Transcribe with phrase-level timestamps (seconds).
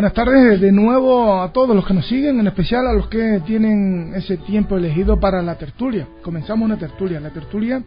[0.00, 3.42] Buenas tardes de nuevo a todos los que nos siguen, en especial a los que
[3.44, 6.08] tienen ese tiempo elegido para la tertulia.
[6.22, 7.82] Comenzamos una tertulia, la tertulia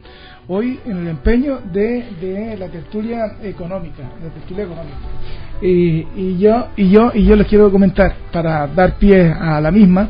[0.47, 4.95] hoy en el empeño de, la tertulia económica, la tertulia económica.
[5.59, 10.09] Y, yo y yo y yo les quiero comentar para dar pie a la misma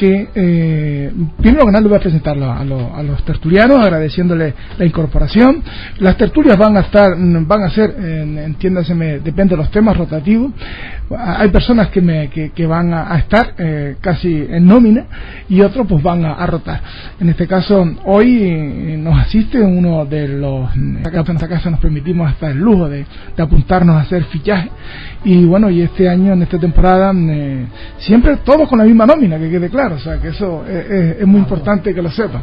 [0.00, 4.86] que eh, primero que nada les voy a presentar a, a, los tertulianos agradeciéndole la
[4.86, 5.62] incorporación.
[5.98, 10.52] Las tertulias van a estar van a ser entiéndase depende de los temas rotativos.
[11.18, 15.06] Hay personas que, me, que, van a, estar eh, casi en nómina
[15.48, 16.80] y otros pues van a, rotar.
[17.18, 20.74] En este caso, hoy eh, nos asiste uno de los...
[20.76, 23.04] En esta casa nos permitimos hasta el lujo de,
[23.36, 24.70] apuntarnos a hacer fichaje.
[25.24, 27.66] Y bueno, y este año, en esta temporada, eh,
[27.98, 31.40] siempre todos con la misma nómina, que quede claro, o sea, que eso es, muy
[31.40, 32.42] importante que lo sepa.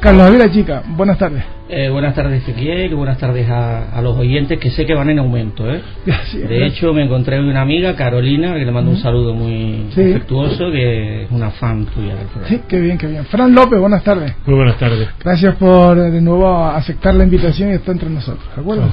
[0.00, 1.44] Carlos Javier Chica, buenas tardes.
[1.66, 5.64] Eh, buenas tardes, Ezequiel, buenas tardes a, los oyentes que sé que van en aumento.
[5.72, 5.80] ¿eh?
[6.46, 10.70] de hecho, me encontré con una amiga, Carolina, que le mando un saludo muy afectuoso,
[10.70, 12.16] que es una fan tuya
[12.48, 13.24] Sí, qué bien, qué bien.
[13.24, 14.34] Fran López, buenas tardes.
[14.44, 15.08] Muy buenas tardes.
[15.18, 18.44] Gracias por de nuevo aceptar la invitación y estar entre nosotros.
[18.54, 18.92] ¿De acuerdo?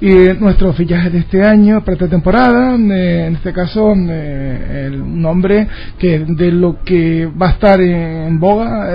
[0.00, 5.00] y nuestro fichaje de este año, para esta temporada, eh, en este caso, eh, el,
[5.00, 5.66] un hombre
[5.98, 8.88] que de lo que va a estar en, boga,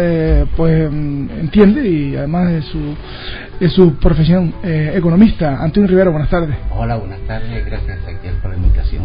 [0.56, 2.96] pues mm, entiende y además su,
[3.60, 5.62] de su profesión eh, economista.
[5.62, 6.56] Antonio Rivero, buenas tardes.
[6.72, 8.00] Hola, buenas tardes, gracias
[8.42, 9.04] por la invitación.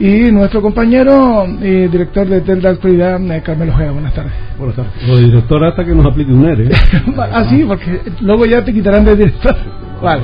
[0.00, 4.32] Y nuestro compañero y director de TEL de Actualidad, eh, Carmelo Ojeda, buenas tardes.
[4.58, 4.92] Buenas tardes.
[5.08, 6.70] O director hasta que nos aplique un ERE.
[7.18, 9.56] ah, sí, porque luego ya te quitarán de director.
[10.02, 10.22] Vale.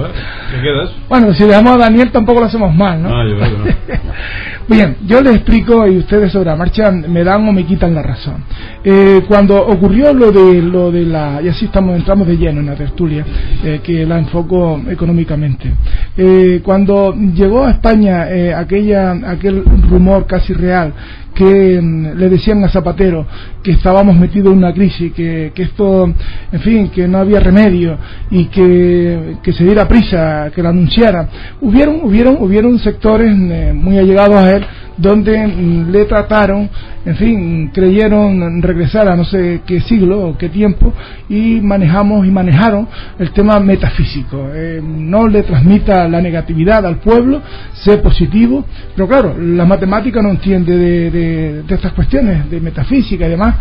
[0.50, 0.90] ¿Qué quedas?
[1.08, 3.08] Bueno, si dejamos a Daniel tampoco lo hacemos mal, ¿no?
[3.10, 4.12] Ah, yo creo que no.
[4.69, 8.02] Bien, yo les explico y ustedes sobre la marcha me dan o me quitan la
[8.02, 8.44] razón.
[8.84, 12.66] Eh, cuando ocurrió lo de lo de la y así estamos entramos de lleno en
[12.66, 13.25] la tertulia
[13.64, 15.72] eh, que la enfoco económicamente.
[16.19, 18.26] Eh, cuando llegó a España
[18.59, 20.92] aquella aquel rumor casi real
[21.38, 23.25] que mm, le decían a Zapatero
[23.62, 26.12] que estábamos metidos en una crisis, que, que, esto,
[26.50, 27.97] en fin, que no había remedio
[28.28, 31.28] y que, que se diera prisa, que lo anunciara.
[31.60, 34.66] Hubieron, hubieron, hubieron sectores eh, muy allegados a él
[34.98, 36.69] donde mm, le trataron,
[37.06, 40.92] en fin, creyeron regresar a no sé qué siglo o qué tiempo
[41.28, 42.88] y manejamos y manejaron
[43.19, 44.50] el tema metafísico.
[44.53, 47.41] Eh, no le transmita la negatividad al pueblo,
[47.72, 48.64] sé positivo,
[48.94, 53.54] pero claro, la matemática no entiende de, estas cuestiones, de metafísica y demás,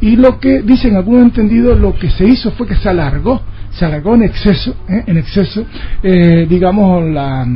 [0.00, 3.84] y lo que dicen algunos entendidos, lo que se hizo fue que se alargó, se
[3.84, 5.02] alargó en exceso, ¿eh?
[5.06, 5.66] en exceso,
[6.02, 7.46] eh, digamos, la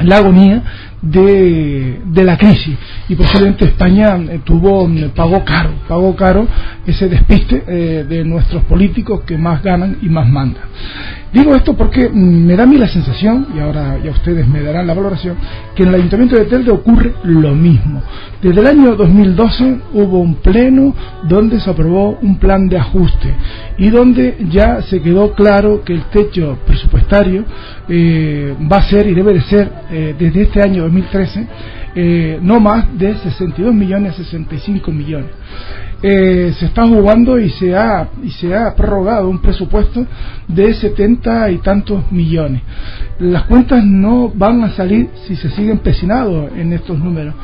[0.00, 0.62] la agonía
[1.02, 2.76] de, de, la crisis.
[3.08, 6.46] Y posiblemente España eh, tuvo mm, pagó caro pagó caro
[6.86, 10.64] ese despiste eh, de nuestros políticos que más ganan y más mandan.
[11.32, 14.62] Digo esto porque mm, me da a mí la sensación y ahora ya ustedes me
[14.62, 15.36] darán la valoración
[15.74, 18.02] que en el Ayuntamiento de Telde ocurre lo mismo.
[18.42, 20.94] Desde el año 2012 hubo un pleno
[21.28, 23.34] donde se aprobó un plan de ajuste
[23.78, 27.44] y donde ya se quedó claro que el techo presupuestario
[27.88, 29.70] eh, va a ser y debe de ser
[30.18, 31.46] desde este año 2013
[31.98, 35.30] eh, no más de 62 millones a 65 millones.
[36.02, 40.06] Eh, se está jugando y se ha y se ha prorrogado un presupuesto
[40.46, 42.60] de 70 y tantos millones.
[43.18, 47.34] Las cuentas no van a salir si se siguen empecinados en estos números.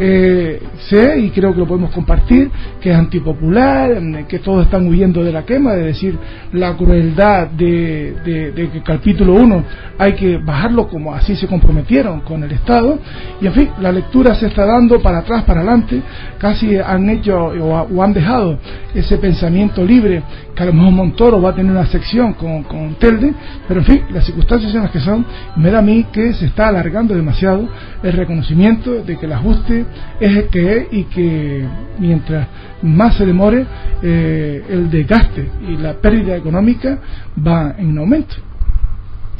[0.00, 5.22] Eh, sé, y creo que lo podemos compartir, que es antipopular, que todos están huyendo
[5.22, 6.18] de la quema, de decir
[6.52, 9.64] la crueldad de, de, de que el capítulo 1
[9.98, 12.98] hay que bajarlo como así se comprometieron con el Estado.
[13.40, 16.02] Y en fin, la lectura se está dando para atrás, para adelante,
[16.38, 18.58] casi han hecho o, han dejado
[18.94, 20.22] ese pensamiento libre,
[20.54, 23.32] que a lo mejor Montoro va a tener una sección con, con Telde,
[23.68, 25.24] pero en fin, las circunstancias son las que son,
[25.56, 27.68] me da a mí que se está alargando demasiado
[28.02, 29.84] el reconocimiento de que el ajuste
[30.20, 31.64] es el que es y que
[31.98, 32.48] mientras
[32.82, 33.66] más se demore,
[34.02, 36.98] eh, el desgaste y la pérdida económica
[37.46, 38.34] va en aumento.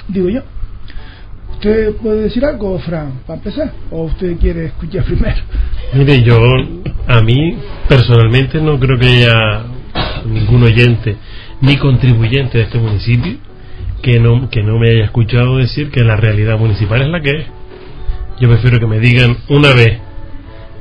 [0.09, 0.43] Digo yo.
[1.61, 3.71] ¿Usted puede decir algo, Fran, para empezar?
[3.91, 5.37] ¿O usted quiere escuchar primero?
[5.93, 6.39] Mire, yo,
[7.07, 7.55] a mí,
[7.87, 9.65] personalmente, no creo que haya
[10.25, 11.17] ningún oyente
[11.61, 13.35] ni contribuyente de este municipio
[14.01, 17.31] que no, que no me haya escuchado decir que la realidad municipal es la que
[17.31, 17.47] es.
[18.41, 19.99] Yo prefiero que me digan una vez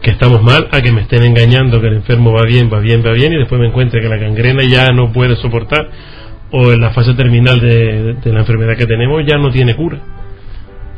[0.01, 3.03] que estamos mal a que me estén engañando que el enfermo va bien, va bien,
[3.05, 5.89] va bien y después me encuentre que la gangrena ya no puede soportar
[6.51, 10.18] o en la fase terminal de la enfermedad que tenemos ya no tiene cura.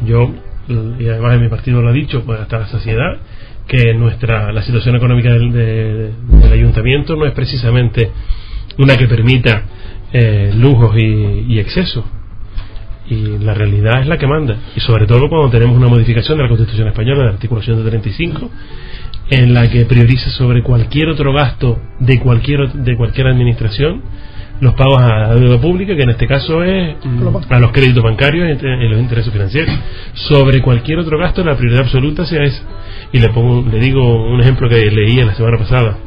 [0.05, 0.31] Yo,
[0.67, 3.17] y además en mi partido lo ha dicho pues hasta la saciedad,
[3.67, 6.13] que nuestra la situación económica del,
[6.51, 8.11] ayuntamiento no es precisamente
[8.77, 9.63] una que permita
[10.11, 12.03] eh, lujos y, y excesos.
[13.09, 14.57] Y la realidad es la que manda.
[14.75, 18.49] Y sobre todo cuando tenemos una modificación de la Constitución Española, del artículo 135,
[19.31, 24.01] en la que prioriza sobre cualquier otro gasto de cualquier, de cualquier administración
[24.61, 28.03] los pagos a la deuda pública, que en este caso es mm, a los créditos
[28.03, 29.73] bancarios y los intereses financieros.
[30.13, 32.61] Sobre cualquier otro gasto, la prioridad absoluta sea esa.
[33.11, 35.97] Y le, pongo, le digo un ejemplo que leí la semana pasada,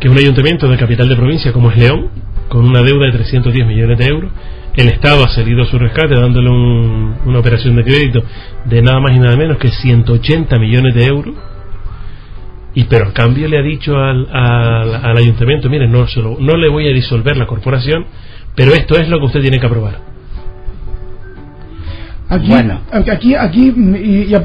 [0.00, 2.08] que un ayuntamiento de capital de provincia como es León,
[2.48, 4.32] con una deuda de 310 millones de euros,
[4.74, 8.22] el Estado ha salido a su rescate dándole una operación de crédito
[8.64, 11.34] de nada más y nada menos que 180 millones de euros
[12.74, 16.68] y pero en cambio le ha dicho al, al, ayuntamiento, mire, no, solo, no le
[16.68, 18.06] voy a disolver la corporación,
[18.54, 20.08] pero esto es lo que usted tiene que aprobar.
[22.30, 22.80] Aquí, bueno.
[22.92, 23.74] aquí, aquí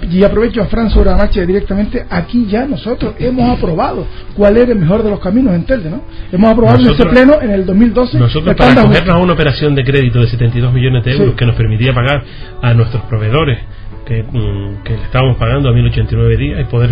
[0.10, 4.72] y, aprovecho a Fran sobre la marcha directamente, aquí ya nosotros hemos aprobado cuál era
[4.72, 6.02] el mejor de los caminos en Telde, ¿no?
[6.32, 8.20] Hemos aprobado en este pleno en el 2012.
[8.20, 11.56] Nosotros para acogernos a una operación de crédito de 72 millones de euros que nos
[11.56, 12.24] permitía pagar
[12.62, 13.60] a nuestros proveedores
[14.06, 16.92] que, mm, que le estábamos pagando a 1089 días y poder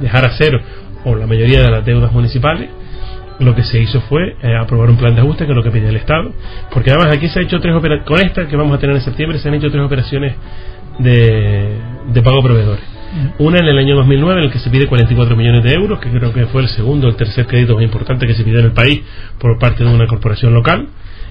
[0.00, 0.60] dejar a cero
[1.04, 2.68] o la mayoría de las deudas municipales,
[3.38, 5.70] lo que se hizo fue eh, aprobar un plan de ajuste que es lo que
[5.70, 6.32] pedía el Estado,
[6.72, 9.02] porque además aquí se ha hecho tres operaciones, con esta que vamos a tener en
[9.02, 10.34] septiembre se han hecho tres operaciones
[10.98, 11.76] de,
[12.12, 12.84] de pago a proveedores.
[13.38, 16.10] Una en el año 2009 en el que se pide 44 millones de euros, que
[16.10, 18.66] creo que fue el segundo o el tercer crédito más importante que se pidió en
[18.66, 19.02] el país
[19.38, 20.88] por parte de una corporación local,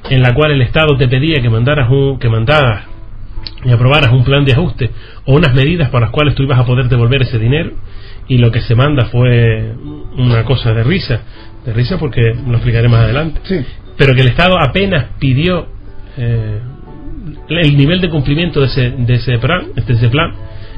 [0.09, 2.85] en la cual el Estado te pedía que mandaras un, que mandaras
[3.65, 4.91] y aprobaras un plan de ajuste
[5.25, 7.71] o unas medidas para las cuales tú ibas a poder devolver ese dinero.
[8.27, 9.73] Y lo que se manda fue
[10.17, 11.21] una cosa de risa,
[11.65, 13.39] de risa porque lo explicaré más adelante,
[13.97, 15.67] pero que el Estado apenas pidió
[16.17, 16.59] eh,
[17.49, 20.33] el nivel de cumplimiento de ese, de ese plan, de ese plan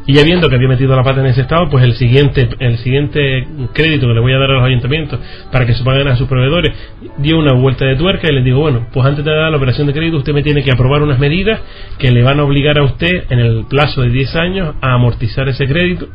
[0.08, 2.78] y ya viendo que había metido la pata en ese estado, pues el siguiente, el
[2.78, 5.20] siguiente crédito que le voy a dar a los ayuntamientos
[5.52, 6.74] para que se paguen a sus proveedores,
[7.18, 9.86] dio una vuelta de tuerca y les digo, bueno, pues antes de dar la operación
[9.86, 11.60] de crédito usted me tiene que aprobar unas medidas
[12.00, 15.50] que le van a obligar a usted en el plazo de 10 años a amortizar
[15.50, 16.08] ese crédito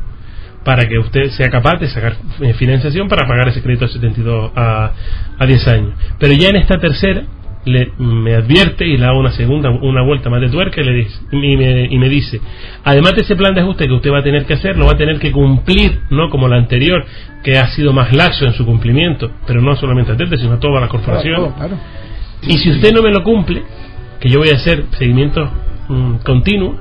[0.65, 4.51] para que usted sea capaz de sacar eh, financiación para pagar ese crédito a 72
[4.55, 4.91] a,
[5.37, 5.93] a 10 años.
[6.17, 7.25] Pero ya en esta tercera,
[7.65, 10.93] le, me advierte y le da una segunda, una vuelta más de tuerca y, le
[10.93, 12.41] dice, y, me, y me dice,
[12.83, 14.93] además de ese plan de ajuste que usted va a tener que hacer, lo va
[14.93, 17.05] a tener que cumplir, no como la anterior,
[17.43, 20.59] que ha sido más laxo en su cumplimiento, pero no solamente a TELTE, sino a
[20.59, 21.53] toda la corporación.
[22.41, 23.63] Y si usted no me lo cumple,
[24.19, 25.49] que yo voy a hacer seguimiento
[25.87, 26.77] mm, continuo,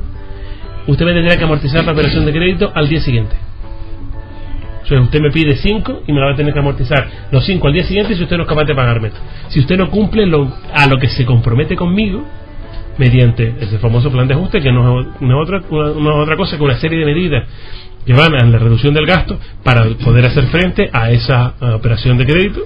[0.86, 3.36] usted me tendrá que amortizar la operación de crédito al día siguiente.
[4.82, 7.44] O sea, usted me pide 5 y me la va a tener que amortizar los
[7.44, 9.10] 5 al día siguiente si usted no es capaz de pagarme.
[9.48, 12.24] Si usted no cumple lo, a lo que se compromete conmigo
[12.98, 16.98] mediante ese famoso plan de ajuste, que no es, otra, otra cosa que una serie
[16.98, 17.48] de medidas
[18.04, 22.26] que van a la reducción del gasto para poder hacer frente a esa operación de
[22.26, 22.60] crédito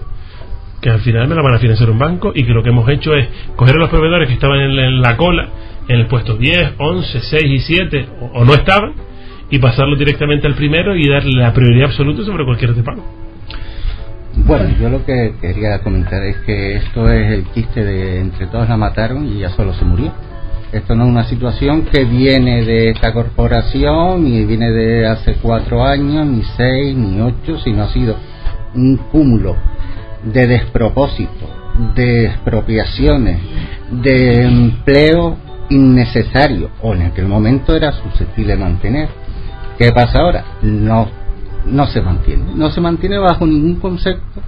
[0.81, 2.89] que al final me la van a financiar un banco y que lo que hemos
[2.89, 5.49] hecho es coger a los proveedores que estaban en la, cola
[5.89, 8.95] en el puesto 10, 11, 6 y 7 o no estaban
[9.51, 13.03] y pasarlo directamente al primero y darle la prioridad absoluta sobre cualquier otro pago.
[14.45, 18.69] Bueno, yo lo que quería comentar es que esto es el chiste de entre todos
[18.69, 20.13] la mataron y ya solo se murió.
[20.73, 25.85] Esto no es una situación que viene de esta corporación y viene de hace cuatro
[25.85, 28.17] años, ni seis, ni ocho, sino ha sido
[28.75, 29.57] un cúmulo
[30.23, 31.49] de despropósitos,
[31.95, 33.41] de expropiaciones,
[33.91, 35.39] de empleo
[35.71, 39.09] innecesario, o en aquel momento era susceptible de mantener
[39.79, 40.45] ¿Qué pasa ahora?
[40.63, 41.09] No,
[41.67, 42.55] no se mantiene.
[42.55, 44.41] No se mantiene bajo ningún concepto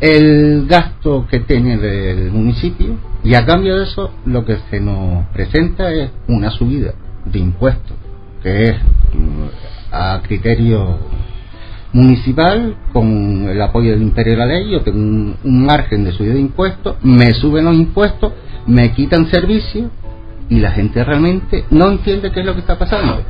[0.00, 1.74] el gasto que tiene
[2.10, 6.94] el municipio y a cambio de eso lo que se nos presenta es una subida
[7.24, 7.96] de impuestos
[8.42, 8.76] que es
[9.14, 10.98] mm, a criterio
[11.92, 16.12] municipal con el apoyo del imperio de la ley yo tengo un, un margen de
[16.12, 18.32] subida de impuestos me suben los impuestos
[18.66, 19.90] me quitan servicios
[20.48, 23.22] y la gente realmente no entiende qué es lo que está pasando.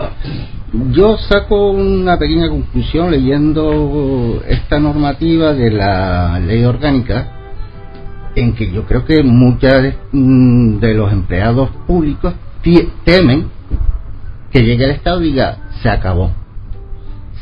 [0.90, 7.28] Yo saco una pequeña conclusión leyendo esta normativa de la ley orgánica
[8.34, 9.72] en que yo creo que muchos
[10.10, 12.34] mm, de los empleados públicos
[13.04, 13.50] temen
[14.50, 16.30] que llegue el Estado y diga se acabó,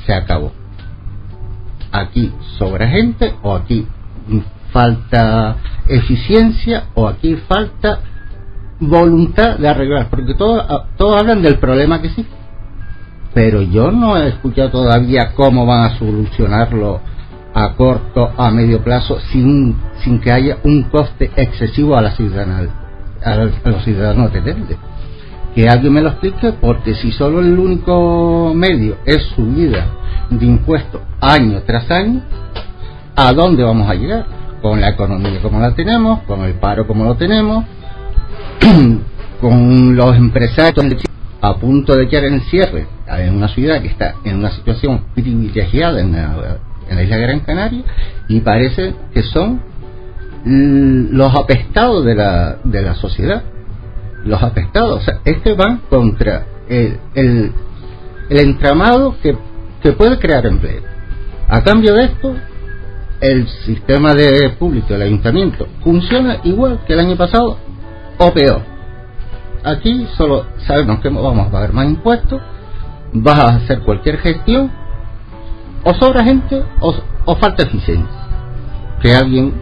[0.04, 0.52] se acabó.
[1.90, 3.86] Aquí sobra gente o aquí
[4.72, 5.56] falta
[5.88, 8.00] eficiencia o aquí falta
[8.82, 12.26] voluntad de arreglar, porque todos, ah, todos hablan del problema que sí,
[13.32, 17.00] pero yo no he escuchado todavía cómo van a solucionarlo
[17.54, 22.68] a corto, a medio plazo, sin, sin que haya un coste excesivo a la ciudadana,
[23.24, 24.76] a los ciudadanos de Telde.
[25.54, 29.86] Que alguien me lo explique, porque si solo el único medio es subida
[30.30, 32.22] de impuestos año tras año,
[33.14, 34.26] ¿a dónde vamos a llegar?
[34.62, 37.64] Con la economía como la tenemos, con el paro como lo tenemos,
[39.40, 41.02] con los empresarios
[41.40, 46.00] a punto de quedar en cierre en una ciudad que está en una situación privilegiada
[46.00, 47.82] en la, en la isla Gran Canaria
[48.28, 49.60] y parece que son
[50.44, 53.42] los apestados de la, de la sociedad.
[54.24, 57.52] Los apestados o sea, este van contra el, el,
[58.30, 59.36] el entramado que,
[59.82, 60.82] que puede crear empleo.
[61.48, 62.34] A cambio de esto
[63.20, 67.58] el sistema de público del ayuntamiento funciona igual que el año pasado
[68.22, 68.72] o peor
[69.64, 72.40] aquí solo sabemos que vamos a pagar más impuestos,
[73.12, 74.70] vas a hacer cualquier gestión,
[75.84, 78.22] o sobra gente o, falta eficiencia.
[79.00, 79.52] Que alguien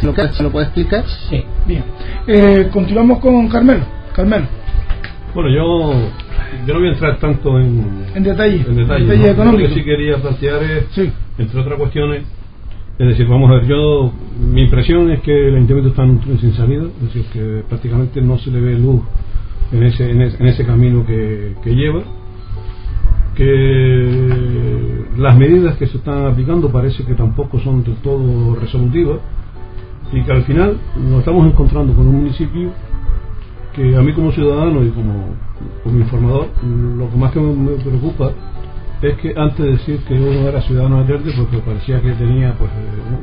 [0.00, 1.04] se lo puede explicar.
[1.28, 1.84] Sí, bien.
[2.26, 3.84] Eh, continuamos con Carmelo.
[4.14, 4.46] Carmelo.
[5.34, 5.92] Bueno, yo,
[6.66, 8.64] yo no voy a entrar tanto en, en detalle.
[8.68, 12.24] En detalle, Lo que sí quería plantear es, entre otras cuestiones,
[12.98, 16.52] es decir, vamos a ver, yo, mi impresión es que el ayuntamiento está en sin
[16.54, 19.02] salida, es decir, que prácticamente no se le ve luz
[19.70, 22.02] en ese, en ese, camino que, lleva,
[23.36, 29.20] que las medidas que se están aplicando parece que tampoco son del todo resolutivas
[30.12, 32.72] y que al final nos estamos encontrando con un municipio
[33.76, 35.36] que a mí como ciudadano y como,
[35.84, 38.32] como informador lo que más que me preocupa
[39.02, 42.54] es que antes de decir que uno era ciudadano de Verde porque parecía que tenía
[42.54, 42.70] pues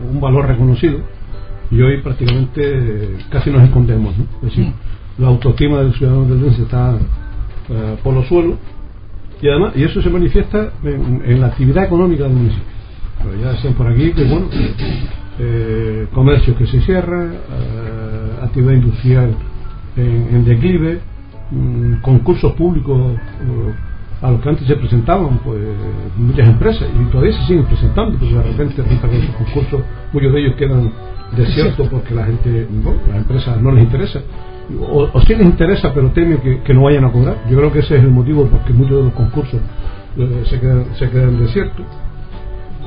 [0.10, 1.00] un valor reconocido
[1.70, 4.72] y hoy prácticamente casi nos escondemos es decir
[5.18, 6.98] la autoestima del ciudadano del está
[7.70, 8.56] eh, por los suelos
[9.42, 12.64] y además y eso se manifiesta en, la actividad económica del municipio.
[13.22, 14.48] Pero ya decían por aquí que bueno
[15.40, 19.36] eh, comercios que se cierran eh, actividad industrial
[19.98, 21.00] en, declive
[21.52, 23.14] mm, concursos públicos
[24.22, 25.62] a los que antes se presentaban pues
[26.18, 29.82] muchas empresas y todavía se siguen presentando porque de repente resulta que esos concursos
[30.14, 30.92] muchos de ellos quedan
[31.36, 34.22] desiertos porque la gente bueno, las empresas no les interesa
[34.80, 37.38] o, o si les interesa pero temen que, no vayan a cobrar.
[37.50, 39.60] Yo creo que ese es el motivo porque muchos de los concursos
[40.18, 41.86] eh, se, quedan, se quedan desiertos.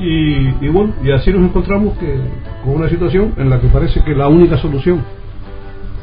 [0.00, 2.20] Y, y, bueno, y así nos encontramos que
[2.64, 5.02] con una situación en la que parece que la única solución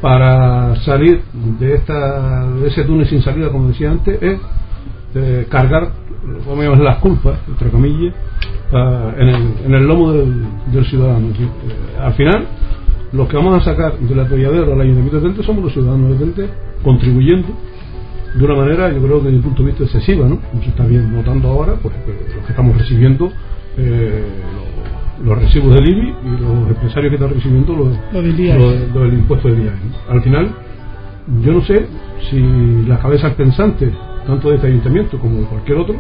[0.02, 1.22] para salir
[1.60, 4.40] de esta de ese túnel sin salida, como decía antes, es
[5.16, 5.92] eh, cargar
[6.56, 8.14] menos las culpas, entre comillas,
[8.72, 11.28] en, el, en, el, lomo del, del ciudadano.
[11.28, 12.48] Eh, al final,
[13.12, 16.26] los que vamos a sacar del atolladero al ayuntamiento de Telde somos los ciudadanos de
[16.26, 16.50] Telde
[16.84, 17.48] contribuyendo
[18.36, 20.42] de una manera, yo creo que desde el punto de vista excesiva, ¿no?
[20.42, 23.32] Como se está bien notando ahora, pues los que estamos recibiendo
[23.78, 24.24] eh,
[25.24, 29.74] los, recibos del IBI y los empresarios que están recibiendo los, del impuesto de IAE.
[30.10, 30.50] Al final,
[31.44, 31.88] yo no sé
[32.30, 33.94] si las cabezas pensantes,
[34.26, 35.96] tanto de este ayuntamiento como de cualquier otro,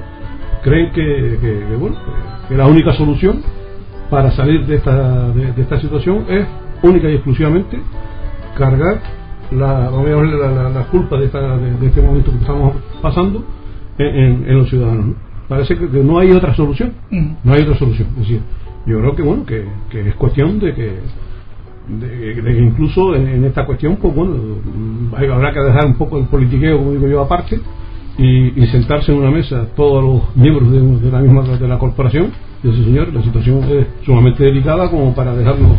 [0.63, 1.95] creen que, bueno,
[2.47, 3.41] que la única solución
[4.09, 6.45] para salir de esta, de esta situación es
[6.83, 7.79] única y exclusivamente
[8.57, 9.01] cargar
[9.51, 13.43] la, la, la, culpa de, de, este momento que estamos pasando
[13.97, 15.15] en, en, los ciudadanos.
[15.47, 16.93] Parece que, no hay otra solución.
[17.43, 18.09] No hay otra solución.
[18.13, 18.41] Es decir,
[18.85, 20.99] yo creo que bueno que, que es cuestión de que
[21.87, 24.33] de, que incluso en, esta cuestión pues bueno
[25.17, 27.59] habrá que dejar un poco el politiqueo como digo yo aparte
[28.17, 32.31] y, y sentarse en una mesa todos los miembros de, la misma de la corporación
[32.63, 35.77] y señor la situación es sumamente delicada como para dejarnos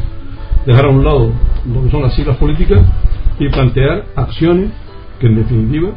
[0.67, 1.33] dejar a un lado
[1.73, 2.81] lo que son las siglas políticas
[3.39, 4.71] y plantear acciones
[5.19, 5.91] que en definitiva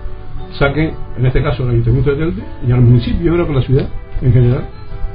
[0.58, 3.62] saquen, en este caso, al Ayuntamiento de Telde y al municipio, yo creo que la
[3.62, 3.89] ciudad
[4.22, 4.63] en general,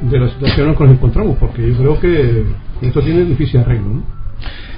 [0.01, 2.45] de la situación en la que nos encontramos, porque yo creo que
[2.83, 3.89] esto tiene difícil arreglo.
[3.89, 4.03] ¿no?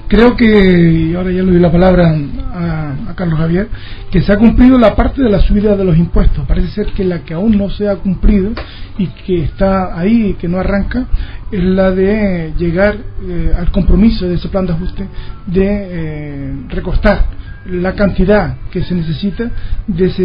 [0.09, 2.17] Creo que, y ahora ya le doy la palabra
[2.57, 3.69] a, Carlos Javier,
[4.11, 6.47] que se ha cumplido la parte de la subida de los impuestos.
[6.47, 8.53] Parece ser que la que aún no se ha cumplido
[8.99, 11.07] y que está ahí que no arranca
[11.51, 12.97] es la de llegar
[13.29, 15.07] eh, al compromiso de ese plan de ajuste
[15.47, 17.37] de eh, recostar
[17.71, 19.51] la cantidad que se necesita
[19.87, 20.23] de ese,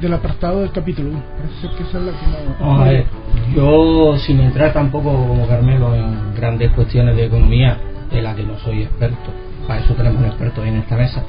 [0.00, 1.22] del apartado del capítulo 1.
[1.38, 3.04] Parece ser que esa es la que
[3.54, 3.54] no...
[3.54, 7.78] yo, sin entrar tampoco como Carmelo en grandes cuestiones de economía,
[8.10, 9.30] de la que no soy experto,
[9.66, 11.22] para eso tenemos un experto en esta mesa,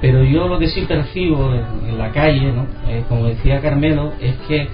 [0.00, 2.66] pero yo lo que sí percibo en, la calle, ¿no?
[2.88, 4.68] Eh, como decía Carmelo, es que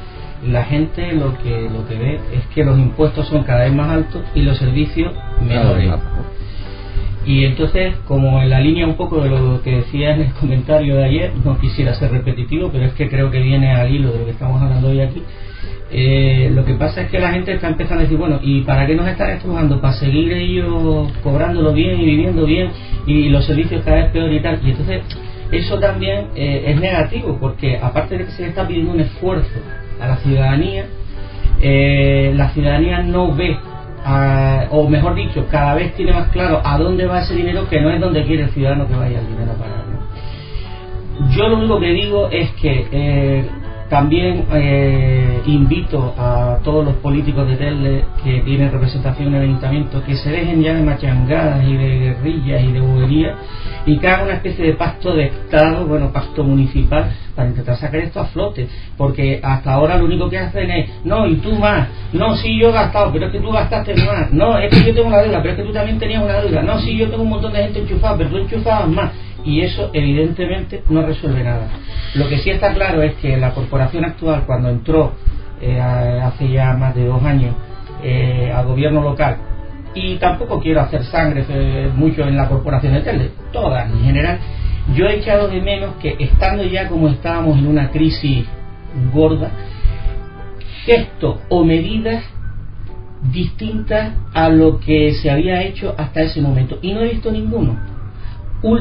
[0.46, 3.90] la gente lo que lo que ve es que los impuestos son cada vez más
[3.90, 5.90] altos y los servicios menores.
[7.26, 10.96] Y entonces, como en la línea un poco de lo que decía en el comentario
[10.96, 14.18] de ayer, no quisiera ser repetitivo, pero es que creo que viene al hilo de
[14.20, 15.22] lo que estamos hablando hoy aquí,
[15.90, 18.86] eh, lo que pasa es que la gente está empezando a decir, bueno, ¿y para
[18.86, 19.80] qué nos están estrujando?
[19.80, 22.70] ¿Para seguir ellos cobrándolo bien y viviendo bien
[23.06, 24.60] y los servicios cada vez peor y tal?
[24.64, 25.02] Y entonces
[25.52, 29.60] eso también eh, es negativo porque aparte de que se le está pidiendo un esfuerzo
[30.00, 30.86] a la ciudadanía,
[31.60, 33.56] eh, la ciudadanía no ve,
[34.70, 37.90] o mejor dicho, cada vez tiene más claro a dónde va ese dinero que no
[37.90, 39.84] es donde quiere el ciudadano que vaya el dinero a pagar.
[41.30, 43.48] yo lo único que digo es que eh,
[43.88, 50.02] también eh, invito a todos los políticos de Telde que tienen representación en el ayuntamiento
[50.04, 53.36] que se dejen ya de machangadas y de guerrillas y de boberías
[53.86, 58.00] y que hagan una especie de pacto de Estado, bueno, pacto municipal para intentar sacar
[58.00, 58.68] esto a flote.
[58.96, 62.70] Porque hasta ahora lo único que hacen es, no, y tú más, no, sí, yo
[62.70, 65.42] he gastado, pero es que tú gastaste más, no, es que yo tengo una deuda,
[65.42, 67.62] pero es que tú también tenías una deuda, no, sí, yo tengo un montón de
[67.64, 69.10] gente enchufada, pero tú enchufabas más
[69.44, 71.68] y eso evidentemente no resuelve nada.
[72.14, 75.12] Lo que sí está claro es que la corporación actual, cuando entró
[75.60, 77.54] eh, hace ya más de dos años
[78.02, 79.36] eh, al gobierno local,
[79.94, 84.38] y tampoco quiero hacer sangre eh, mucho en la corporación de Tele, todas en general,
[84.94, 88.44] yo he echado de menos que estando ya como estábamos en una crisis
[89.12, 89.50] gorda,
[90.84, 92.22] gestos o medidas
[93.32, 96.78] distintas a lo que se había hecho hasta ese momento.
[96.82, 97.93] Y no he visto ninguno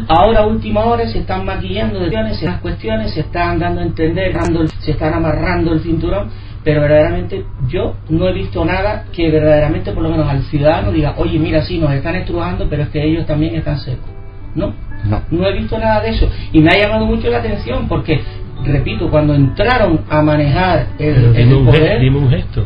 [0.07, 4.33] ahora a última hora se están maquillando de las cuestiones, se están dando a entender,
[4.79, 6.29] se están amarrando el cinturón,
[6.63, 11.15] pero verdaderamente yo no he visto nada que verdaderamente por lo menos al ciudadano diga,
[11.17, 14.09] oye, mira, sí, nos están estrujando, pero es que ellos también están secos.
[14.55, 14.73] No,
[15.05, 16.29] no, no he visto nada de eso.
[16.53, 18.21] Y me ha llamado mucho la atención porque,
[18.63, 22.65] repito, cuando entraron a manejar el, dime, un poder, dime un gesto.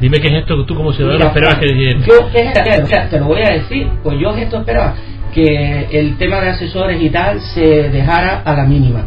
[0.00, 1.98] Dime qué gesto tú como ciudadano esperabas que dijera.
[2.06, 4.94] Yo, ¿qué o sea, te lo voy a decir, pues yo gesto esperaba
[5.38, 9.06] que el tema de asesores y tal se dejara a la mínima.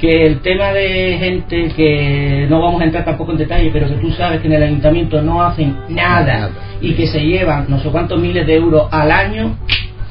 [0.00, 3.96] Que el tema de gente que no vamos a entrar tampoco en detalle, pero que
[3.96, 7.90] tú sabes que en el ayuntamiento no hacen nada y que se llevan no sé
[7.90, 9.56] cuántos miles de euros al año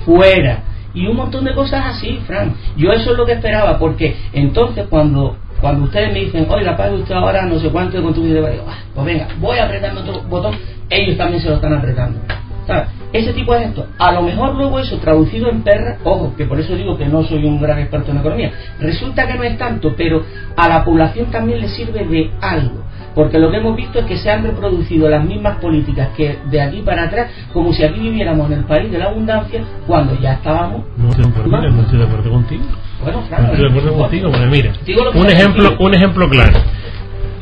[0.06, 0.60] fuera.
[0.94, 2.54] Y un montón de cosas así, Fran.
[2.78, 6.96] Yo eso es lo que esperaba, porque entonces cuando cuando ustedes me dicen, oiga, pague
[6.96, 10.56] usted ahora no sé cuánto de contribución, ah, pues venga, voy apretando otro botón,
[10.90, 12.20] ellos también se lo están apretando.
[12.66, 12.88] ¿Sabes?
[13.18, 13.88] ese tipo de esto.
[13.98, 17.24] A lo mejor luego eso traducido en perra, ojo, que por eso digo que no
[17.24, 20.24] soy un gran experto en economía, resulta que no es tanto, pero
[20.56, 22.84] a la población también le sirve de algo.
[23.14, 26.62] Porque lo que hemos visto es que se han reproducido las mismas políticas que de
[26.62, 30.34] aquí para atrás, como si aquí viviéramos en el país de la abundancia, cuando ya
[30.34, 30.84] estábamos.
[30.98, 32.64] No, estoy de acuerdo contigo.
[33.02, 33.44] Bueno, claro.
[33.46, 34.74] estoy de acuerdo contigo, bueno, mira,
[35.14, 36.60] un ejemplo, un ejemplo claro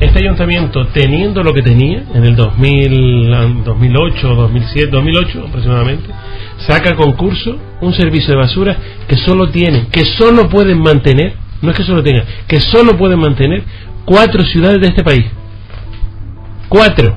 [0.00, 6.10] este ayuntamiento, teniendo lo que tenía en el 2000, 2008, 2007, 2008 aproximadamente,
[6.58, 8.76] saca concurso un servicio de basura
[9.06, 13.20] que solo tiene, que solo pueden mantener, no es que solo tenga, que solo pueden
[13.20, 13.62] mantener
[14.04, 15.26] cuatro ciudades de este país.
[16.68, 17.16] Cuatro.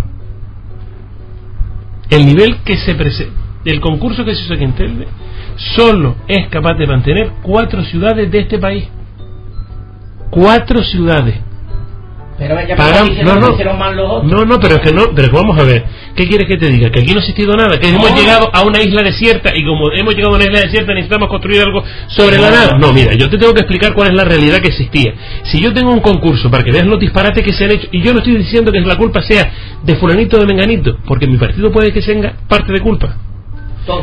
[2.10, 3.34] El nivel que se presenta,
[3.66, 5.08] el concurso que se hizo aquí en Telde,
[5.76, 8.88] solo es capaz de mantener cuatro ciudades de este país.
[10.30, 11.47] Cuatro ciudades.
[12.38, 12.76] Pero ya
[13.24, 16.58] no, no, no, no, pero es que no, pero vamos a ver, ¿qué quieres que
[16.58, 16.92] te diga?
[16.92, 19.92] Que aquí no ha existido nada, que hemos llegado a una isla desierta y como
[19.92, 22.78] hemos llegado a una isla desierta necesitamos construir algo sobre la nada.
[22.78, 25.16] No, mira, yo te tengo que explicar cuál es la realidad que existía.
[25.44, 28.04] Si yo tengo un concurso para que veas los disparates que se han hecho, y
[28.04, 31.38] yo no estoy diciendo que la culpa sea de fulanito o de menganito, porque mi
[31.38, 33.18] partido puede que tenga parte de culpa.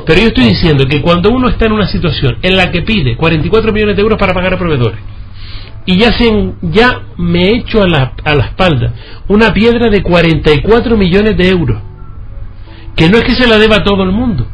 [0.06, 3.16] Pero yo estoy diciendo que cuando uno está en una situación en la que pide
[3.16, 4.98] 44 millones de euros para pagar a proveedores,
[5.86, 8.92] y ya, se, ya me echo a la, a la espalda
[9.28, 11.82] una piedra de 44 millones de euros,
[12.96, 14.46] que no es que se la deba a todo el mundo,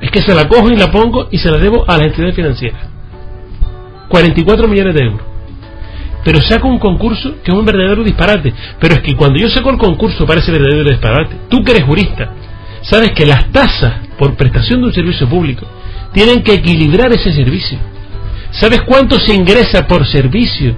[0.00, 2.34] es que se la cojo y la pongo y se la debo a las entidades
[2.34, 2.88] financieras.
[4.08, 5.26] 44 millones de euros.
[6.24, 8.52] Pero saco un concurso que es un verdadero disparate.
[8.78, 11.84] Pero es que cuando yo saco el concurso para ese verdadero disparate, tú que eres
[11.84, 12.32] jurista,
[12.82, 15.66] sabes que las tasas por prestación de un servicio público
[16.12, 17.78] tienen que equilibrar ese servicio.
[18.52, 20.74] ¿Sabes cuánto se ingresa por servicio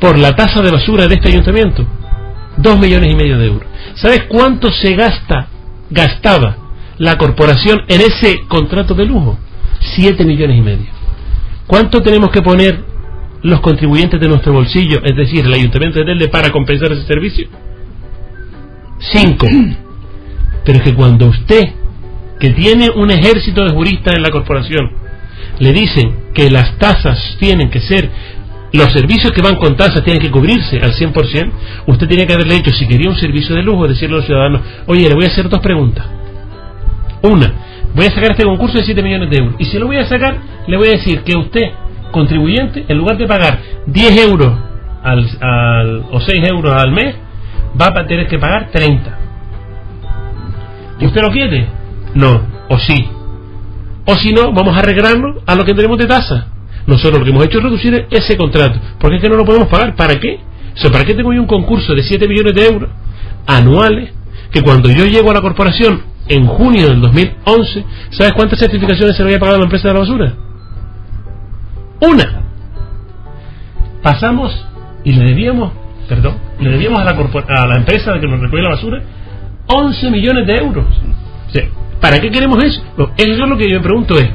[0.00, 1.86] por la tasa de basura de este ayuntamiento?
[2.56, 3.68] Dos millones y medio de euros.
[3.94, 5.48] ¿Sabes cuánto se gasta,
[5.90, 6.56] gastaba
[6.98, 9.38] la corporación en ese contrato de lujo?
[9.80, 10.86] Siete millones y medio.
[11.66, 12.84] ¿Cuánto tenemos que poner
[13.42, 17.48] los contribuyentes de nuestro bolsillo, es decir, el ayuntamiento de Telde, para compensar ese servicio?
[18.98, 19.46] Cinco.
[20.64, 21.72] Pero es que cuando usted,
[22.38, 24.99] que tiene un ejército de juristas en la corporación,
[25.58, 28.10] le dicen que las tasas tienen que ser,
[28.72, 31.50] los servicios que van con tasas tienen que cubrirse al 100%,
[31.86, 34.62] usted tiene que haberle hecho, si quería un servicio de lujo, decirle a los ciudadanos,
[34.86, 36.06] oye, le voy a hacer dos preguntas.
[37.22, 37.52] Una,
[37.94, 39.54] voy a sacar este concurso de 7 millones de euros.
[39.58, 41.62] Y si lo voy a sacar, le voy a decir que usted,
[42.10, 44.52] contribuyente, en lugar de pagar 10 euros
[45.02, 47.16] al, o 6 euros al mes,
[47.80, 49.18] va a tener que pagar 30.
[51.00, 51.66] ¿Y usted lo quiere?
[52.14, 53.08] No, o sí.
[54.06, 56.46] O si no, vamos a arreglarnos a lo que tenemos de tasa.
[56.86, 58.80] Nosotros lo que hemos hecho es reducir ese contrato.
[58.98, 59.94] Porque es que no lo podemos pagar.
[59.94, 60.40] ¿Para qué?
[60.84, 62.90] O ¿para qué tengo yo un concurso de 7 millones de euros
[63.46, 64.12] anuales
[64.50, 69.22] que cuando yo llego a la corporación en junio del 2011, ¿sabes cuántas certificaciones se
[69.22, 70.34] le había pagado a la empresa de la basura?
[72.00, 72.42] Una.
[74.02, 74.66] pasamos
[75.04, 75.72] y le debíamos,
[76.08, 79.02] perdón, le debíamos a la, a la empresa que nos recoge la basura
[79.66, 80.86] 11 millones de euros.
[82.00, 82.82] ¿Para qué queremos eso?
[83.16, 84.28] eso es lo que yo me pregunto es,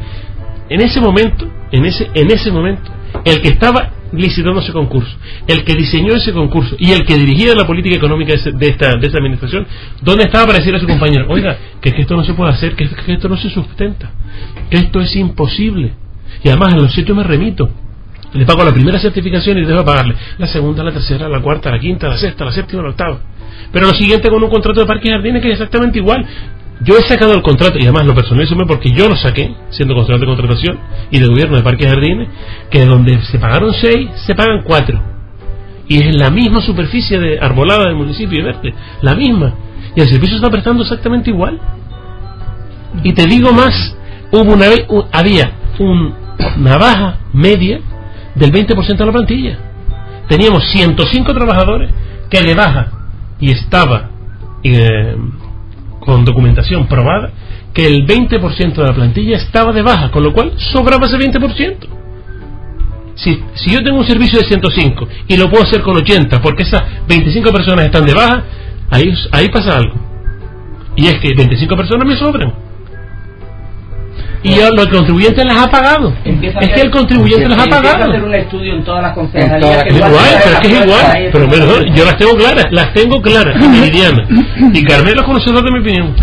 [0.70, 2.92] en ese momento, en ese, en ese momento,
[3.24, 5.16] el que estaba licitando ese concurso,
[5.48, 9.08] el que diseñó ese concurso y el que dirigía la política económica de, esta, de
[9.08, 9.68] esta administración,
[10.02, 12.88] ¿dónde estaba para decirle a su compañero, oiga, que, esto no se puede hacer, que,
[13.08, 14.12] esto no se sustenta,
[14.70, 15.94] que esto es imposible?
[16.44, 17.70] Y además a los hechos me remito.
[18.34, 21.80] Le pago la primera certificación y dejo pagarle la segunda, la tercera, la cuarta, la
[21.80, 23.20] quinta, la sexta, la séptima, la octava.
[23.72, 26.26] Pero lo siguiente con un contrato de parques y jardines que es exactamente igual.
[26.82, 30.20] Yo he sacado el contrato, y además lo personalizo porque yo lo saqué, siendo consultor
[30.20, 32.30] de contratación y de gobierno de Parques y Jardines,
[32.70, 35.02] que donde se pagaron seis, se pagan cuatro.
[35.88, 39.54] Y es la misma superficie de arbolada del municipio de Verde, la misma.
[39.96, 41.60] Y el servicio está prestando exactamente igual.
[43.04, 43.96] Y te digo más,
[44.32, 47.80] hubo una vez, había una baja media
[48.36, 49.60] del 20% de la plantilla.
[50.28, 51.92] Teníamos 105 trabajadores
[52.30, 52.92] que le baja
[53.40, 54.10] y estaba
[54.64, 55.16] eh,
[56.06, 57.32] con documentación probada
[57.74, 61.76] que el 20% de la plantilla estaba de baja, con lo cual sobraba ese 20%.
[63.16, 66.64] Si, si yo tengo un servicio de 105 y lo puedo hacer con 80 porque
[66.64, 68.44] esas 25 personas están de baja,
[68.90, 69.96] ahí, ahí pasa algo.
[70.96, 72.65] Y es que 25 personas me sobran
[74.46, 76.14] y los contribuyentes las ha pagado.
[76.24, 78.12] es que el contribuyente las ha pagado.
[78.12, 79.86] hacer un estudio en todas las concejalías.
[79.90, 80.12] igual,
[80.44, 81.30] pero es que es igual.
[81.32, 84.28] Pero mejor, yo las tengo claras, las tengo claras, Meridiana.
[84.72, 86.16] Y Carmelo es conocedor de mi opinión.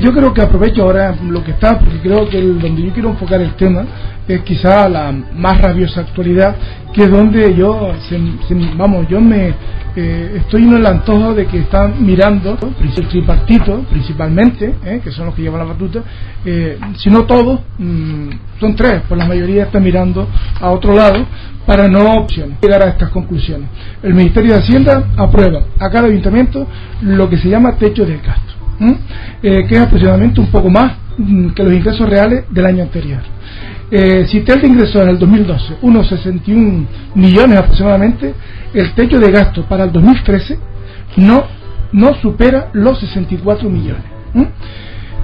[0.00, 3.40] yo creo que aprovecho ahora lo que está, porque creo que donde yo quiero enfocar
[3.40, 3.86] el tema
[4.28, 6.54] es quizá la más rabiosa actualidad,
[6.92, 7.92] que es donde yo,
[8.76, 9.54] vamos, yo me
[9.94, 15.26] eh, estoy en el antojo de que están mirando el tripartito principalmente, eh, que son
[15.26, 16.02] los que llevan la batuta,
[16.46, 20.26] eh, si no todos, mm, son tres, pues la mayoría está mirando
[20.58, 21.26] a otro lado
[21.66, 23.68] para no llegar a estas conclusiones.
[24.02, 26.66] El Ministerio de Hacienda aprueba a cada ayuntamiento
[27.02, 28.54] lo que se llama techo de gasto,
[29.42, 33.20] que es aproximadamente un poco más mm, que los ingresos reales del año anterior.
[33.94, 38.34] Eh, si Telda ingresó en el 2012 unos 61 millones aproximadamente,
[38.72, 40.58] el techo de gasto para el 2013
[41.16, 41.44] no,
[41.92, 44.04] no supera los 64 millones.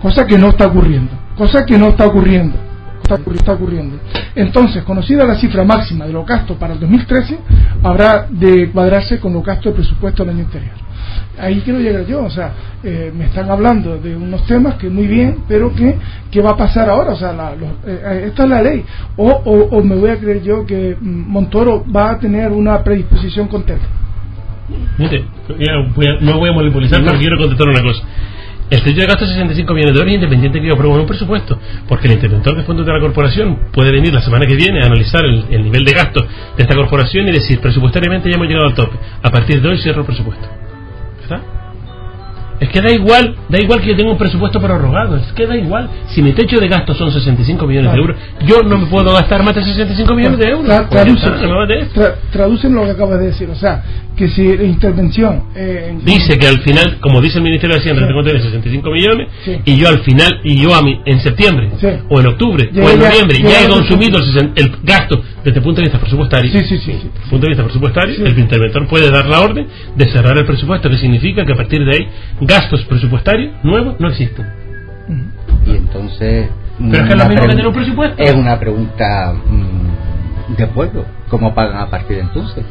[0.02, 1.12] Cosa que no está ocurriendo.
[1.34, 2.58] Cosa que no está ocurriendo.
[3.02, 3.98] Está, ocurriendo.
[4.34, 7.38] Entonces, conocida la cifra máxima de los gastos para el 2013,
[7.82, 10.87] habrá de cuadrarse con los gastos de presupuesto del año anterior
[11.38, 15.06] ahí quiero llegar yo, o sea, eh, me están hablando de unos temas que muy
[15.06, 15.96] bien, pero que
[16.30, 17.52] qué va a pasar ahora, o sea, la,
[17.86, 18.84] eh, esta es la ley,
[19.16, 23.48] o, o, me voy a creer yo que mm, Montoro va a tener una predisposición
[23.48, 23.64] con
[24.98, 25.24] Mire,
[26.20, 28.02] no voy a monopolizar, pero quiero contestar una cosa.
[28.70, 31.58] El techo de gasto es 65 millones de euros independiente que yo apruebo un presupuesto,
[31.88, 34.86] porque el interventor de fondos de la corporación puede venir la semana que viene a
[34.86, 38.66] analizar el, el, nivel de gasto de esta corporación y decir presupuestariamente ya hemos llegado
[38.66, 38.98] al tope.
[39.22, 40.67] A partir de hoy cierro el presupuesto.
[42.60, 45.56] Es que da igual, da igual que yo tenga un presupuesto prorrogado, es que da
[45.56, 45.88] igual.
[46.08, 49.44] Si mi techo de gasto son 65 millones de euros, yo no me puedo gastar
[49.44, 50.66] más de 65 millones de euros.
[52.32, 53.82] traducen lo que acabas de decir, o sea,
[54.18, 55.44] que si la intervención...
[55.54, 58.90] Eh, dice que al final, como dice el Ministerio de Hacienda, tengo que tener 65
[58.90, 59.28] millones,
[59.64, 61.70] y yo al final, y yo a mí, en septiembre,
[62.08, 64.18] o en octubre, o en noviembre, ya, he consumido
[64.56, 66.50] el, gasto desde el punto de vista presupuestario.
[66.52, 70.44] Desde el punto de vista presupuestario, el interventor puede dar la orden de cerrar el
[70.44, 72.08] presupuesto, que significa que a partir de ahí
[72.40, 74.46] gastos presupuestarios nuevos no existen.
[75.64, 76.48] Y entonces...
[76.78, 78.22] Pero es que es lo mismo que tener un presupuesto.
[78.22, 82.64] Es una pregunta mm, de pueblo ¿Cómo pagan a partir de entonces?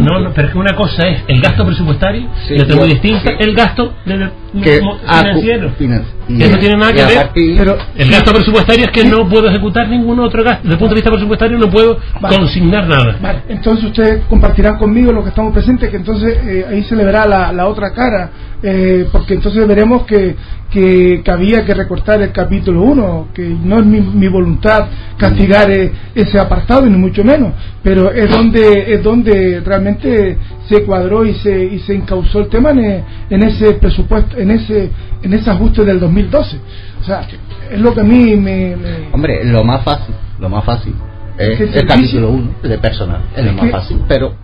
[0.00, 3.32] no, no, pero es que una cosa es el gasto presupuestario y otra muy distinta
[3.38, 5.72] el gasto de, financiero.
[6.28, 7.30] que no tiene nada que ver.
[7.56, 10.62] pero el gasto presupuestario es que no puedo ejecutar ningún otro gasto.
[10.62, 13.18] Desde el punto de vista presupuestario no puedo consignar nada.
[13.20, 17.04] Vale, entonces ustedes compartirán conmigo lo que estamos presentes, que entonces eh, ahí se le
[17.04, 18.30] verá la, la otra cara,
[18.62, 20.36] eh, porque entonces veremos que,
[20.70, 25.92] que, había que recortar el capítulo 1, que no es mi, mi voluntad castigar eh,
[26.14, 30.36] ese apartado, ni mucho menos, pero es donde es donde realmente
[30.68, 34.90] se cuadró y se y se encauzó el tema en, en ese presupuesto en ese
[35.22, 36.56] en ese ajuste del 2012
[37.00, 37.26] o sea
[37.70, 38.74] es lo que a mí me,
[39.12, 40.94] hombre lo más fácil lo más fácil
[41.38, 44.34] es, el capítulo 1 de personal es, lo más fácil pero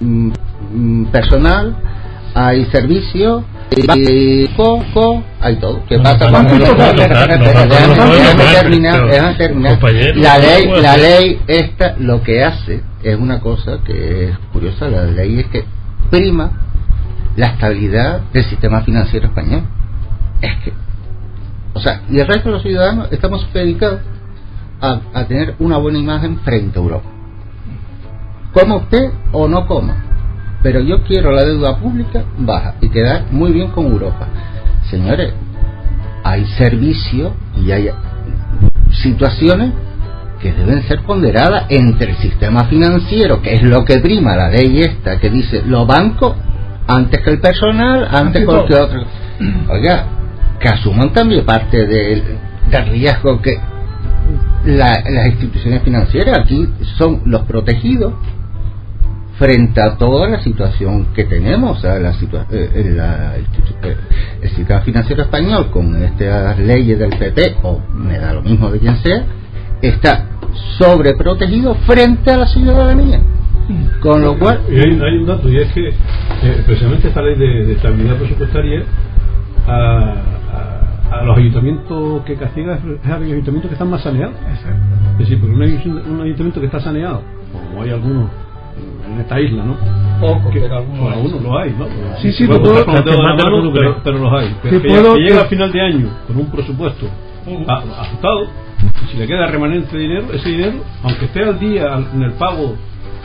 [0.00, 0.30] mm,
[0.72, 1.76] mm, personal
[2.36, 3.44] hay servicio
[3.74, 5.82] y poco hay todo.
[5.86, 6.54] Que pasa cuando
[10.16, 15.04] la ley la ley esta lo que hace es una cosa que es curiosa la
[15.04, 15.64] ley es que
[16.10, 16.50] prima
[17.36, 19.62] la estabilidad del sistema financiero español.
[20.42, 20.74] Es que
[21.72, 24.00] o sea y el resto de los ciudadanos estamos dedicados
[24.82, 27.08] a, a tener una buena imagen frente a Europa.
[28.52, 30.05] Coma usted o no coma,
[30.66, 34.26] pero yo quiero la deuda pública baja y quedar muy bien con Europa.
[34.90, 35.32] Señores,
[36.24, 37.88] hay servicios y hay
[38.90, 39.70] situaciones
[40.42, 44.80] que deben ser ponderadas entre el sistema financiero, que es lo que prima la ley
[44.80, 46.34] esta, que dice los bancos
[46.88, 49.04] antes que el personal, antes que cualquier otro.
[49.68, 50.04] Oiga,
[50.58, 52.24] que asuman también parte del,
[52.90, 53.56] riesgo que
[54.64, 58.14] las instituciones financieras aquí son los protegidos
[59.38, 63.96] frente a toda la situación que tenemos, o la eh, eh,
[64.42, 68.78] el sistema financiero español con estas leyes del PP, o me da lo mismo de
[68.78, 69.24] quien sea,
[69.82, 70.26] está
[70.78, 73.20] sobreprotegido frente a la ciudadanía.
[74.00, 74.60] Con lo cual.
[74.70, 78.84] Y hay, un dato, y es que eh, precisamente esta ley de, estabilidad presupuestaria
[79.66, 80.14] a,
[81.10, 84.36] a, los ayuntamientos que castiga es a los ayuntamientos que están más saneados.
[85.12, 87.22] Es decir, porque un, un ayuntamiento que está saneado,
[87.52, 88.30] como hay algunos
[89.06, 89.76] en esta isla, ¿no?
[90.20, 91.86] Poco, pero algunos, algunos lo hay, ¿no?
[92.20, 94.54] Sí, sí, puedo, pero, pero, los hay.
[94.62, 97.06] Que, que, llega a final de año con un presupuesto
[97.68, 98.48] ajustado,
[99.10, 102.74] si le queda remanente dinero, ese dinero, aunque esté al día en el pago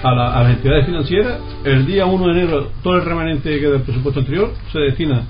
[0.03, 4.19] a, las entidades financieras, el día 1 de enero todo el remanente que del presupuesto
[4.19, 5.23] anterior se destina,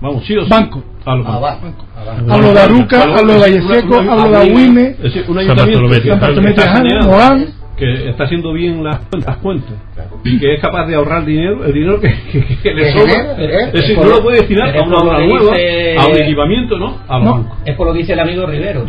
[0.00, 0.82] vamos, sí o sí, banco.
[1.04, 5.88] A los Hablo de Aruca, hablo de Valleseco, hablo de Aguime, es decir, un ayuntamiento
[7.76, 9.74] que está haciendo bien las, las cuentas
[10.24, 12.08] y que es capaz de ahorrar dinero, el dinero que,
[12.74, 15.52] le sobra, es decir, no lo puede destinar a una obra nueva,
[15.98, 16.98] a un equipamiento, ¿no?
[17.08, 17.42] A.
[17.64, 18.84] Es por lo que dice el amigo Rivero.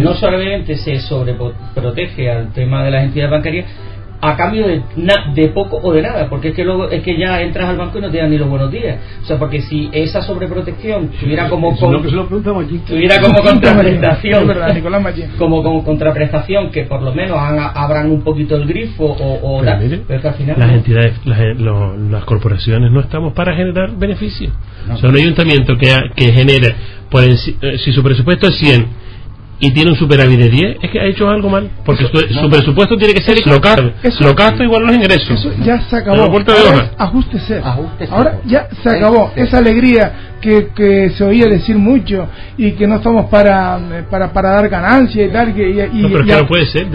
[0.00, 3.66] no solamente se sobreprotege al tema de las entidades bancarias,
[4.20, 4.82] a cambio de,
[5.34, 7.98] de poco o de nada, porque es que luego es que ya entras al banco
[7.98, 8.98] y no te dan ni los buenos días.
[9.22, 11.76] O sea, porque si esa sobreprotección tuviera como
[12.86, 14.46] tuviera como contraprestación,
[15.38, 20.34] como, como contraprestación que por lo menos abran un poquito el grifo o, o al
[20.34, 24.52] final las entidades, las, las corporaciones no estamos para generar beneficios.
[24.92, 26.74] O sea, un ayuntamiento que, que genera,
[27.10, 29.09] por, eh, si su presupuesto es 100
[29.60, 31.70] y tiene un superávit de 10, es que ha hecho algo mal.
[31.84, 33.94] Porque su, presupuesto tiene que ser local.
[34.20, 35.30] Lo gasto igual los ingresos.
[35.30, 36.22] Eso ya se acabó.
[36.22, 37.62] Ahora ajuste
[38.10, 39.32] Ahora ya se acabó.
[39.36, 43.78] Esa alegría que, que se oía decir mucho y que no estamos para,
[44.10, 45.54] para, para dar ganancia y tal.
[45.54, 46.86] Que, y, no, pero que no puede ser.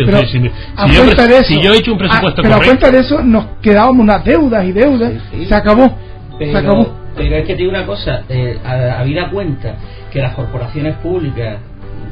[1.46, 4.66] si, yo, he hecho un presupuesto Pero a cuenta de eso nos quedábamos unas deudas
[4.66, 5.14] y deudas.
[5.48, 5.96] Se acabó.
[6.40, 7.06] Pero, se acabó.
[7.16, 9.76] Pero es que te digo una cosa, eh, a, vida cuenta
[10.12, 11.60] que las corporaciones públicas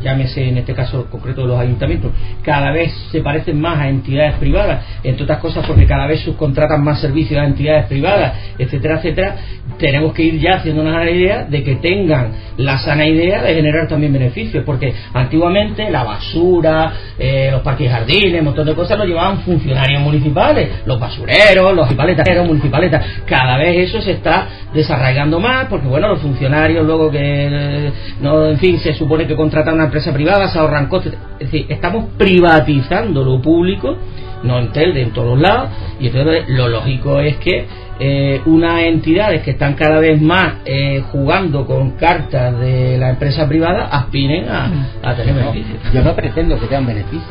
[0.04, 2.12] llámese en este caso concreto de los ayuntamientos,
[2.44, 6.84] cada vez se parecen más a entidades privadas, entre otras cosas porque cada vez subcontratan
[6.84, 9.36] más servicios a entidades privadas, etcétera, etcétera,
[9.78, 13.88] tenemos que ir ya haciéndonos la idea de que tengan la sana idea de generar
[13.88, 18.98] también beneficios, porque antiguamente la basura, eh, los parques y jardines, un montón de cosas
[18.98, 25.40] lo llevaban funcionarios municipales, los basureros, los municipaletas, municipaletas, cada vez eso se está desarraigando
[25.40, 29.76] más, porque bueno, los funcionarios luego que, eh, no, en fin, se supone que contratan
[29.76, 33.96] una empresa privada, se ahorran costes, es decir, estamos privatizando lo público,
[34.42, 37.68] no en Telde, en todos lados, y entonces lo lógico es que
[38.00, 43.48] eh, unas entidades que están cada vez más eh, jugando con cartas de la empresa
[43.48, 45.78] privada aspiren a, tener beneficios.
[45.94, 47.24] Yo no pretendo que tengan beneficios.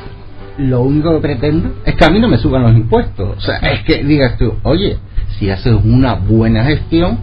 [0.58, 3.38] Lo único que pretendo es que a mí no me suban los impuestos.
[3.38, 4.98] O sea, es que digas tú, oye,
[5.38, 7.18] si haces una buena gestión,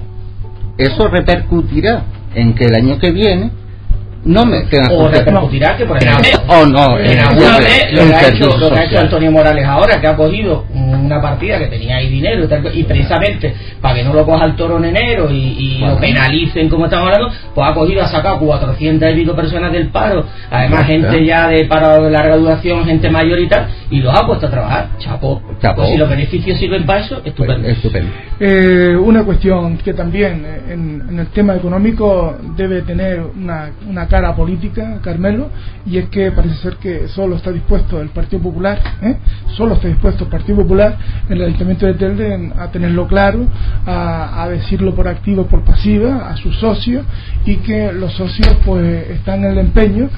[0.78, 2.04] eso repercutirá
[2.36, 3.52] en que el año que viene
[4.25, 8.27] no me o repercutirá que por ejemplo o no en alguna vez lo que, ha
[8.27, 11.97] hecho, lo que ha hecho Antonio Morales ahora que ha cogido una partida que tenía
[11.97, 15.97] ahí dinero y, precisamente para que no lo coja el toro en enero y, lo
[15.97, 20.25] penalicen como estamos hablando pues ha cogido ha sacado 400 y pico personas del paro.
[20.49, 24.25] Además gente ya de paro de larga duración gente mayor y tal y los ha
[24.25, 24.89] puesto a trabajar.
[24.99, 25.77] Chapo, chapo.
[25.77, 28.12] Pues si los beneficios sirven para eso estupendo, pues, estupendo.
[28.39, 34.08] Eh, una cuestión que también eh, en, en, el tema económico debe tener una, una
[34.09, 35.49] cara política, Carmelo,
[35.85, 39.17] y es que parece ser que solo está dispuesto el Partido Popular, ¿eh?
[39.55, 40.97] solo está dispuesto el Partido Popular
[41.29, 43.45] en el Ayuntamiento de Telde a tenerlo claro,
[43.85, 47.05] a, decirlo por activa o por pasiva a sus socios
[47.45, 50.09] y que los socios pues están en el empeño,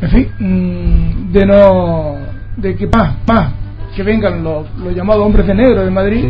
[0.00, 2.16] en fin, mm, de no,
[2.56, 3.52] de que más, más,
[3.94, 6.26] que vengan los, llamados hombres de negro de Madrid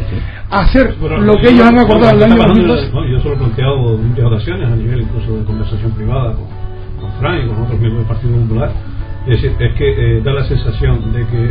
[0.49, 2.91] a hacer lo que ellos han acordado el año 2012.
[3.11, 6.45] yo solo he planteado en muchas ocasiones a nivel incluso de conversación privada con
[7.19, 8.73] y con otros miembros del Partido Popular,
[9.27, 11.45] es, es que eh, da la sensación de que,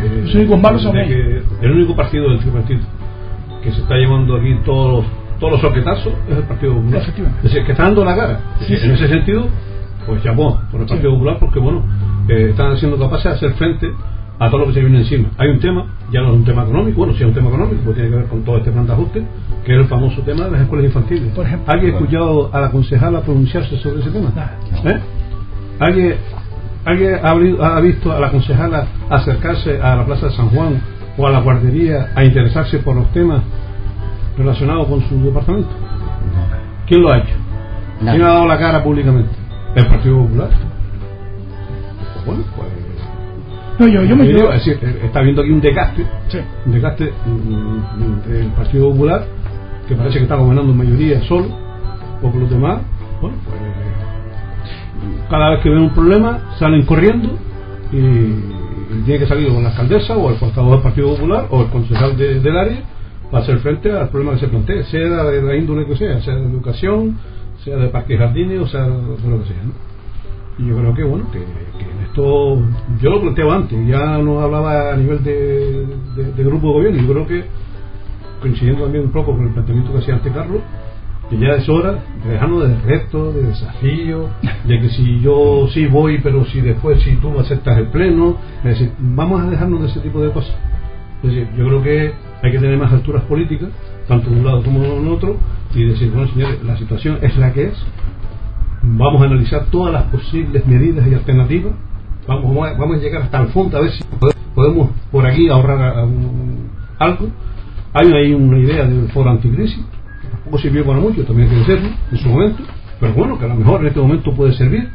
[1.04, 2.84] eh, el único partido del tripartito
[3.62, 7.02] que se está llevando aquí todos los, todos los soquetazos es el Partido Popular.
[7.38, 8.40] Es decir, que está dando la cara.
[8.68, 9.48] en ese sentido,
[10.06, 11.82] pues llamó por el Partido Popular porque, bueno,
[12.28, 13.92] eh, están siendo capaces de hacer frente
[14.38, 15.30] a todo lo que se viene encima.
[15.38, 17.80] Hay un tema, ya no es un tema económico, bueno, si es un tema económico,
[17.84, 19.22] pues tiene que ver con todo este plan de ajuste,
[19.64, 21.32] que es el famoso tema de las escuelas infantiles.
[21.34, 21.72] Por ejemplo.
[21.72, 24.32] ¿Alguien ha escuchado a la concejala pronunciarse sobre ese tema?
[24.84, 24.98] ¿Eh?
[25.78, 26.16] ¿Alguien,
[26.84, 30.80] ¿Alguien ha, ha visto a la concejala acercarse a la Plaza de San Juan
[31.16, 33.42] o a la guardería a interesarse por los temas
[34.36, 35.70] relacionados con su departamento?
[36.86, 37.34] ¿Quién lo ha hecho?
[38.00, 39.30] ¿Quién ha dado la cara públicamente?
[39.74, 40.50] ¿El Partido Popular?
[42.24, 42.86] Bueno, pues
[43.78, 46.06] no, yo, yo me digo, es decir, eh, está viendo aquí un desgaste,
[46.64, 49.26] un desgaste mm, del Partido Popular,
[49.86, 51.48] que parece que está gobernando en mayoría solo,
[52.22, 52.80] o con los demás,
[55.28, 57.30] cada vez que ven un problema salen corriendo
[57.92, 58.64] y,
[59.04, 62.16] tiene que salir con la alcaldesa o el portavoz del Partido Popular o el concejal
[62.16, 62.82] del área
[63.30, 66.34] para hacer frente al problema que se plantee, sea de la índole que sea, sea
[66.34, 67.18] de educación,
[67.64, 69.56] sea de parques jardines o sea de lo que sea.
[70.58, 72.58] Y yo creo que, bueno, que, en esto,
[73.02, 75.86] yo lo planteaba antes, ya no hablaba a nivel de,
[76.34, 77.44] de, grupo de gobierno, yo creo que,
[78.40, 80.62] coincidiendo también un poco con el planteamiento que hacía antes Carlos,
[81.28, 84.28] que ya es hora de dejarnos de reto, de desafío,
[84.64, 88.78] de que si yo sí voy, pero si después si tú aceptas el pleno, es
[88.78, 90.54] decir, vamos a dejarnos de ese tipo de cosas.
[91.22, 92.12] Es decir, yo creo que
[92.42, 93.70] hay que tener más alturas políticas,
[94.06, 95.36] tanto de un lado como de otro,
[95.74, 97.86] y decir, bueno señores, la situación es la que es,
[98.82, 101.72] vamos a analizar todas las posibles medidas y alternativas,
[102.28, 104.04] vamos, vamos a llegar hasta el fondo a ver si
[104.54, 106.06] podemos por aquí ahorrar
[106.98, 107.28] algo.
[107.92, 109.84] Hay ahí una idea del foro anticrisis,
[110.46, 112.62] tampoco sirvió para mucho, también hay que decirlo en su momento,
[113.00, 114.88] pero bueno, que a lo mejor en este momento puede servir.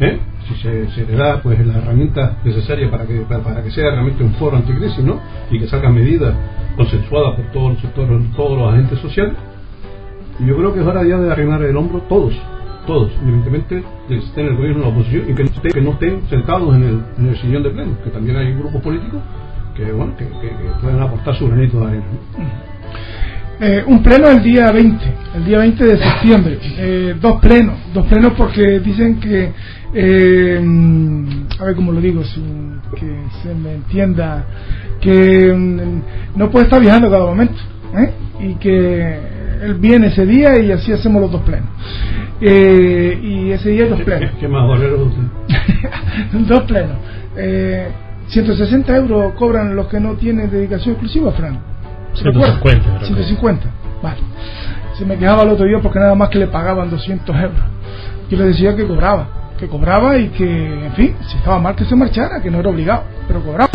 [0.00, 0.18] ¿eh?
[0.46, 4.34] si se, le da pues la herramienta necesaria para que para, que sea realmente un
[4.34, 5.18] foro anticrisis ¿no?
[5.50, 6.34] y que salgan medidas
[6.76, 9.34] consensuadas por todos los sectores todos los agentes sociales
[10.38, 12.34] y yo creo que es hora ya de arrimar el hombro todos
[12.86, 15.80] todos, evidentemente, que estén en el gobierno de la oposición y que no estén, que
[15.80, 19.20] no estén sentados en el, en el sillón de pleno, que también hay grupos políticos
[19.76, 22.04] que, bueno, que, que, pueden aportar su granito de arena.
[23.58, 25.04] Eh, un pleno el día 20,
[25.36, 26.58] el día 20 de septiembre.
[26.62, 29.50] Eh, dos plenos, dos plenos porque dicen que,
[29.94, 30.60] eh,
[31.58, 34.44] a ver cómo lo digo, sin que se me entienda,
[35.00, 37.56] que mm, no puede estar viajando cada momento
[37.96, 38.12] ¿eh?
[38.40, 39.18] y que
[39.62, 41.70] él viene ese día y así hacemos los dos plenos.
[42.42, 44.32] Eh, y ese día dos plenos.
[44.38, 45.10] ¿Qué más bolero
[46.32, 46.98] Dos plenos.
[47.38, 47.88] Eh,
[48.28, 51.75] 160 euros cobran los que no tienen dedicación exclusiva, Fran.
[52.16, 53.04] 150.
[53.06, 53.66] 150.
[54.02, 54.16] Vale.
[54.98, 57.60] Se me quejaba el otro día porque nada más que le pagaban 200 euros.
[58.30, 61.84] Yo le decía que cobraba, que cobraba y que, en fin, si estaba mal que
[61.84, 63.70] se marchara, que no era obligado, pero cobraba.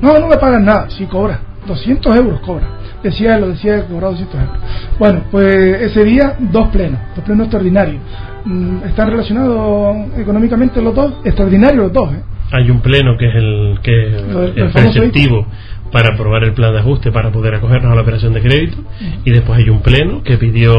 [0.00, 1.40] No, no me pagan nada, sí cobra.
[1.66, 2.66] 200 euros cobra
[3.04, 4.56] decía, lo decía, cobrado 200 euros.
[4.98, 8.02] Bueno, pues ese día dos plenos, dos plenos extraordinarios.
[8.44, 11.14] Mm, ¿Están relacionados económicamente los dos?
[11.24, 12.22] Extraordinarios los dos, ¿eh?
[12.52, 15.46] Hay un pleno que es el que es preceptivo
[15.94, 18.78] para aprobar el plan de ajuste para poder acogernos a la operación de crédito
[19.24, 20.74] y después hay un pleno que pidió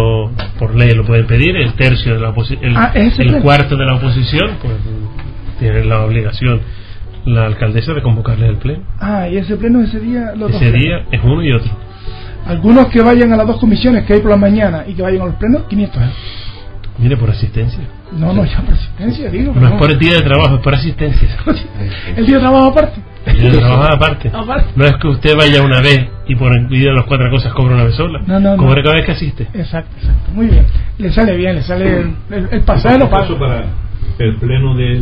[0.60, 3.96] por ley lo pueden pedir el tercio de la oposición ah, el, cuarto de la
[3.96, 4.76] oposición pues
[5.58, 6.60] tiene la obligación
[7.24, 11.06] la alcaldesa de convocarle el pleno ah y ese pleno ese día los ese día
[11.10, 11.72] es uno y otro
[12.46, 15.22] algunos que vayan a las dos comisiones que hay por la mañana y que vayan
[15.24, 16.16] a los plenos, 500 euros.
[17.00, 17.84] Mire, por asistencia.
[18.12, 19.54] No, no, ya por asistencia, digo.
[19.54, 21.28] No, es por el día de trabajo, es por asistencia.
[22.16, 23.02] ¿El día de trabajo aparte?
[23.26, 24.32] De trabajo aparte.
[24.76, 27.84] No es que usted vaya una vez y por de las cuatro cosas cobra una
[27.86, 28.22] vez sola.
[28.26, 29.44] No, no, Cobra cada vez que asiste.
[29.54, 30.32] Exacto, exacto.
[30.34, 30.66] Muy bien.
[30.98, 33.66] Le sale bien, le sale el, el, el pasado para
[34.18, 34.94] el pleno de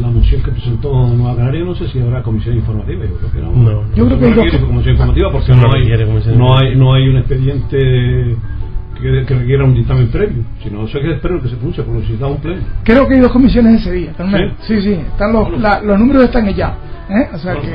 [0.00, 3.04] la moción que presentó Nueva Canaria, no sé si habrá comisión informativa.
[3.04, 3.52] Yo creo que no.
[3.52, 7.08] no yo creo que no requiere comisión informativa porque no, hay, no, hay, no hay
[7.08, 8.36] un expediente
[9.00, 12.06] que, que, requiera un dictamen previo, sino eso es que espero que se pronuncie porque
[12.06, 12.62] si da un pleno.
[12.84, 14.52] Creo que hay dos comisiones ese día también.
[14.60, 16.76] Sí, sí, están los, la, los números están ya.
[17.10, 17.28] ¿Eh?
[17.32, 17.68] O sea que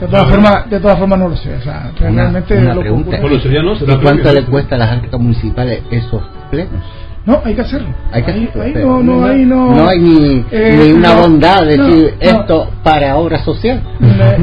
[0.00, 1.54] de todas formas, de todas formas no lo sé.
[1.54, 3.18] O sea, realmente una, una pregunta.
[3.42, 3.74] Sería, ¿no?
[3.74, 6.82] ¿Y cuánto le cuesta a las arcas municipales esos plenos?
[7.26, 7.88] No, hay que hacerlo.
[8.12, 11.14] Hay que ahí, ahí no, no, no, hay, no, no hay ni, eh, ni una
[11.14, 13.80] bondad de decir esto para obra social.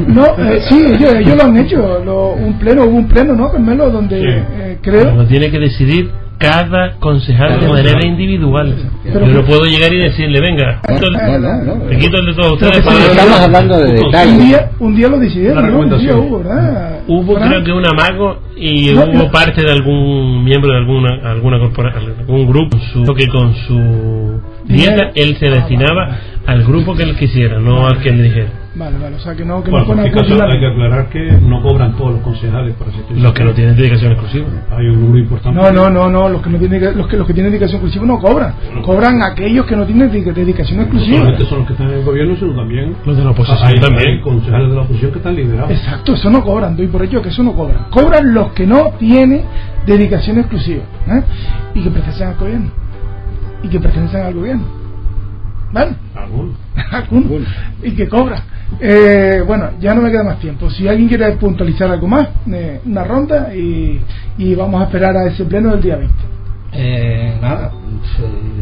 [0.08, 2.04] no, eh, sí, ellos, ellos, lo han hecho.
[2.04, 3.88] Lo, un pleno, hubo un pleno, ¿no, Carmelo?
[3.88, 4.26] Donde sí.
[4.26, 5.14] eh, creo.
[5.14, 6.10] Lo tiene que decidir
[6.42, 8.74] cada concejal de manera individual.
[9.04, 12.84] Pero, Yo no puedo llegar y decirle, venga, no, te quito el de todos ustedes.
[12.84, 14.32] Para estamos hablando de detalles.
[14.34, 15.78] Un día, un día lo decidieron, ¿no?
[15.78, 17.00] Un día hubo, ¿verdad?
[17.06, 22.14] Hubo creo que un amago y hubo parte de algún miembro de alguna alguna corporación,
[22.18, 27.58] algún grupo su, que con su dieta él se destinaba al grupo que él quisiera,
[27.60, 28.48] no al que le dijera.
[28.74, 31.30] Vale, vale, o sea que no, que Bueno, no este caso hay que aclarar que
[31.42, 33.18] no cobran todos los concejales para asistir.
[33.18, 34.46] Los que no tienen dedicación exclusiva.
[34.70, 35.60] Hay un número importante.
[35.60, 38.06] No, no, no, no, los que no tienen los que los que tienen dedicación exclusiva
[38.06, 38.54] no cobran.
[38.82, 41.18] Cobran aquellos que no tienen dedica- dedicación No exclusiva.
[41.18, 43.74] solamente son los que están en el gobierno, sino también Los de la oposición hay,
[43.78, 44.08] también.
[44.08, 45.70] hay concejales de la oposición que están liberados.
[45.70, 47.84] Exacto, eso no cobran, doy por hecho que eso no cobran.
[47.90, 49.42] Cobran los que no tienen
[49.84, 51.22] dedicación exclusiva ¿eh?
[51.74, 52.70] y que pertenecen al gobierno.
[53.62, 54.64] Y que pertenecen al gobierno.
[55.74, 55.92] ¿Vale?
[57.82, 58.42] Y que cobran.
[58.80, 60.70] Eh, bueno, ya no me queda más tiempo.
[60.70, 64.00] Si alguien quiere puntualizar algo más, eh, una ronda y,
[64.38, 66.14] y vamos a esperar a ese pleno del día 20.
[66.74, 67.70] Eh, nada.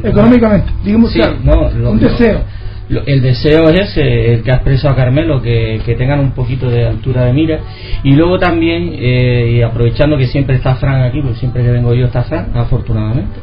[0.03, 1.39] Económicamente, digamos Sí, algo.
[1.45, 2.41] no, lo- un deseo.
[2.89, 6.68] lo- el deseo es ese, el que ha expresado Carmelo, que, que tengan un poquito
[6.68, 7.61] de altura de mira.
[8.03, 11.95] Y luego también, eh, y aprovechando que siempre está Fran aquí, porque siempre que vengo
[11.95, 13.39] yo está Fran, afortunadamente,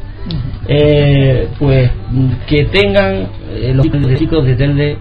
[0.67, 1.89] eh, pues
[2.47, 4.97] que tengan eh, los chicos de Telde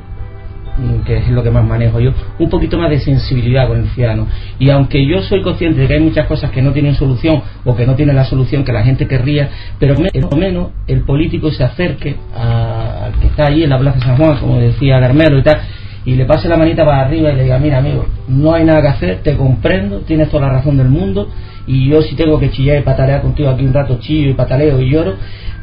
[0.79, 3.89] mm, que es lo que más manejo yo, un poquito más de sensibilidad con el
[3.89, 4.27] ciudadano.
[4.59, 7.75] Y aunque yo soy consciente de que hay muchas cosas que no tienen solución o
[7.75, 9.49] que no tienen la solución que la gente querría,
[9.79, 14.17] pero lo menos el político se acerque al que está ahí en la Plaza San
[14.17, 15.61] Juan, como decía Carmelo y tal,
[16.07, 18.81] y le pase la manita para arriba y le diga, mira amigo, no hay nada
[18.81, 21.29] que hacer, te comprendo, tienes toda la razón del mundo,
[21.67, 24.81] y yo si tengo que chillar y patalear contigo aquí un rato chillo y pataleo
[24.81, 25.17] y lloro,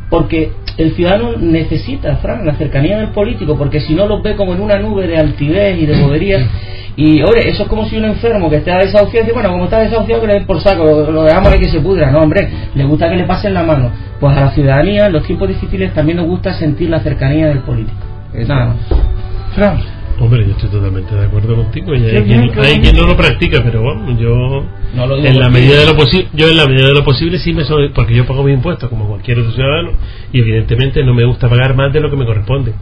[0.10, 4.54] porque el ciudadano necesita, Fran, la cercanía del político, porque si no los ve como
[4.54, 6.48] en una nube de altivez y de bobería.
[6.96, 9.80] Y, oye, eso es como si un enfermo que está desahuciado dice, bueno, como está
[9.80, 12.12] desahuciado, que le den por saco, lo, lo dejamos ahí que se pudra.
[12.12, 13.90] No, hombre, le gusta que le pasen la mano.
[14.20, 17.60] Pues a la ciudadanía, en los tiempos difíciles, también nos gusta sentir la cercanía del
[17.60, 17.98] político.
[18.34, 18.54] Eso.
[18.54, 18.78] Nada más.
[19.56, 19.80] Fran,
[20.20, 21.96] Hombre, yo estoy totalmente de acuerdo contigo.
[21.96, 24.64] Y hay, quien, hay quien no lo practica, pero bueno, yo
[24.96, 27.04] No lo digo en la medida de lo posible, yo en la medida de lo
[27.04, 29.94] posible sí me soy, porque yo pago mis impuestos como cualquier otro ciudadano
[30.32, 32.74] y evidentemente no me gusta pagar más de lo que me corresponde,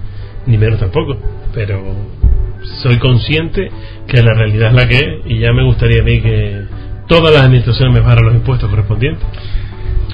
[0.45, 1.17] ni menos tampoco,
[1.53, 1.81] pero
[2.83, 3.71] soy consciente
[4.07, 6.61] que la realidad es la que es y ya me gustaría a mí que
[7.07, 9.25] todas las administraciones me pagaran los impuestos correspondientes.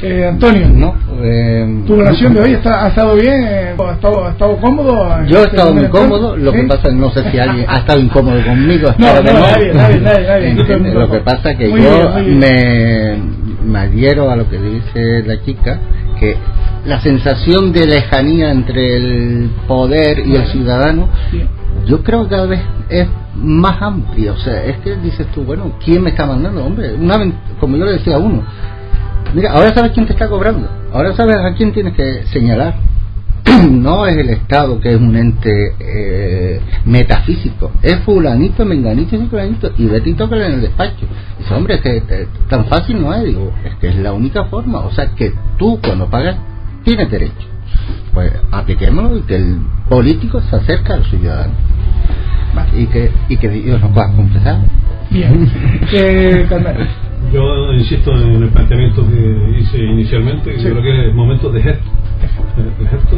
[0.01, 3.43] Eh, Antonio, No, eh, ¿tu relación de hoy está, ha estado bien?
[3.43, 5.25] Eh, ¿Ha estado, ha estado cómodo?
[5.25, 7.99] yo he Este estado muy cómodo, lo que pasa no sé si alguien ha estado
[7.99, 8.89] incómodo conmigo.
[8.97, 10.53] No, nadie, nadie.
[10.93, 13.17] Lo que pasa es que Muy yo bien, me,
[13.65, 15.79] me adhiero a lo que dice la chica,
[16.19, 16.35] que
[16.85, 21.09] la sensación de lejanía entre el poder y el ciudadano,
[21.85, 24.33] yo creo que cada vez es más amplio.
[24.33, 26.65] O sea, es que dices tú, bueno, ¿quién me está mandando?
[26.65, 27.19] Hombre, una,
[27.59, 28.43] como yo le decía a uno,
[29.34, 32.75] mira, ahora sabes quién te está cobrando, ahora sabes a quién tienes que señalar.
[33.71, 39.71] no es el Estado que es un ente eh, metafísico, es fulanito, menganito y fulanito,
[39.78, 41.05] y vete y tócale en el despacho.
[41.39, 44.45] Dice, hombre, es que eh, tan fácil no es, digo, es que es la única
[44.45, 46.36] forma, o sea, que tú cuando pagas
[46.84, 47.47] tienes derecho.
[48.13, 51.53] Pues apliquémoslo y que el político se acerque al ciudadano
[52.75, 54.59] y que, y que Dios nos pueda confesar.
[55.09, 55.49] Bien.
[55.93, 56.47] Eh.
[57.34, 60.69] Yo insisto en el planteamiento que hice inicialmente, que Sí.
[60.69, 61.89] creo que es momento de gesto,
[62.80, 63.17] de, gesto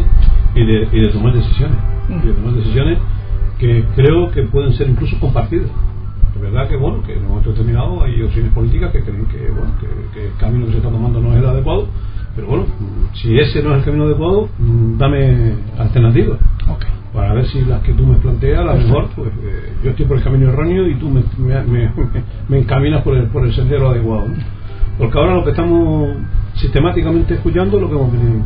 [0.55, 1.78] y de, y de tomar decisiones.
[2.10, 2.97] Y de tomar decisiones
[3.60, 5.70] que creo que pueden ser incluso compartidas.
[6.34, 9.49] De verdad que, bueno, que en un momento determinado hay opciones políticas que creen que,
[9.51, 9.88] bueno, que,
[10.20, 11.88] que el camino que se está tomando no es el adecuado,
[12.36, 12.65] pero bueno,
[13.13, 16.38] si ese no es el camino adecuado, mm, dame alternativas
[17.13, 20.05] para ver si las que tú me planteas, a lo mejor, pues eh, yo estoy
[20.05, 21.91] por el camino erróneo y tú me, me, me-
[22.47, 24.27] me encaminas por el, por el sendero adecuado.
[24.27, 24.36] ¿no?
[24.97, 26.09] Porque ahora lo que estamos
[26.55, 28.43] sistemáticamente escuchando es lo que hemos venido,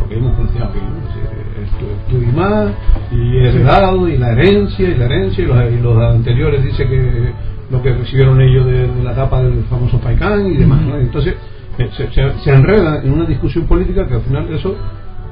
[0.00, 1.08] lo que hemos planteado aquí, ¿no?
[1.08, 2.72] Es decir, esto, esto y más,
[3.10, 7.32] y heredado, y la herencia, y la herencia, y los, y los anteriores dice que
[7.70, 10.82] lo que recibieron ellos de, de la etapa del famoso Paicán y demás.
[10.82, 10.96] ¿no?
[10.98, 11.38] Entonces, eh,
[11.76, 14.74] se, se- enreda en una discusión política que al final eso,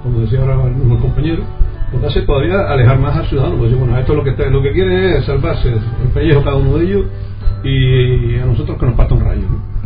[0.03, 1.43] como decía ahora el mismo compañero,
[2.01, 4.73] que hace todavía alejar más al ciudadano, porque bueno, esto lo que está- lo que
[4.73, 7.05] quiere es salvarse el pellejo cada uno de ellos
[7.65, 9.43] y a nosotros que nos parta un rayo.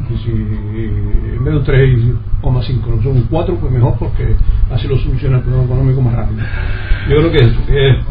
[0.09, 4.37] Y si en vez de un 3,5 no son un 4, pues mejor porque
[4.73, 6.43] así lo soluciona el problema económico más rápido.
[7.11, 7.53] Yo creo que es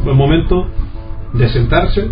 [0.06, 0.68] el momento
[1.34, 2.10] de sentarse,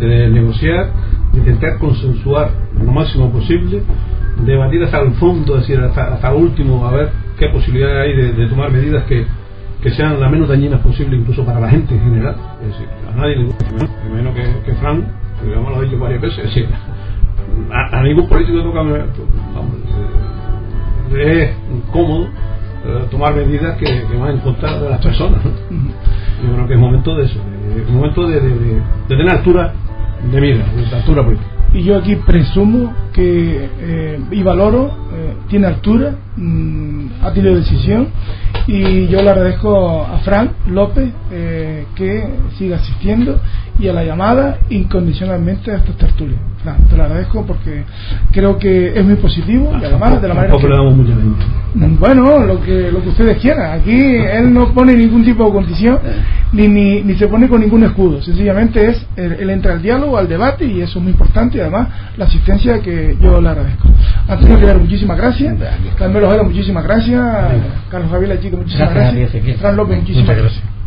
[0.00, 0.90] de negociar,
[1.32, 2.50] de intentar consensuar
[2.82, 3.82] lo máximo posible,
[4.44, 8.32] debatir hasta el fondo, es decir, hasta, hasta último, a ver qué posibilidades hay de,
[8.34, 9.26] de tomar medidas que,
[9.82, 12.36] que sean las menos dañinas posible incluso para la gente en general.
[12.62, 13.78] Es decir, a nadie le gusta, ¿no?
[14.04, 15.04] Me imagino que, que Fran,
[15.40, 16.68] que lo ha dicho varias veces, es decir,
[17.72, 19.04] a, a ningún político toca, vamos,
[21.12, 25.44] eh, es cómodo eh, tomar medidas que, que van en contra de las personas.
[25.44, 25.50] ¿no?
[26.48, 28.74] Yo creo que es momento de eso, de, de- momento de, de- de-
[29.08, 29.72] de tener altura
[30.32, 31.48] de mira, de altura política.
[31.72, 38.08] Y yo aquí presumo que, eh, y valoro, eh, tiene altura, mm, ha tenido decisión
[38.66, 43.40] Y yo le agradezco a Fran López eh, que siga asistiendo
[43.78, 46.40] y a la llamada incondicionalmente a estos tertulios.
[46.90, 47.84] Te lo agradezco porque
[48.32, 50.52] creo que es muy positivo y además de la manera
[51.98, 53.80] bueno, lo que lo que ustedes quieran.
[53.80, 55.98] Aquí él no pone ningún tipo de condición
[56.52, 58.20] ni, ni, ni se pone con ningún escudo.
[58.22, 61.88] Sencillamente es el, entra al diálogo, al debate y eso es muy importante y además
[62.16, 63.88] la asistencia que yo le agradezco.
[64.26, 65.56] Antonio Rivera, muchísimas gracias.
[65.96, 67.22] Carmelo Ojeda, muchísimas gracias.
[67.90, 69.30] Carlos Javier Chico, muchísimas gracias.
[69.60, 70.77] Fran López, muchísimas gracias.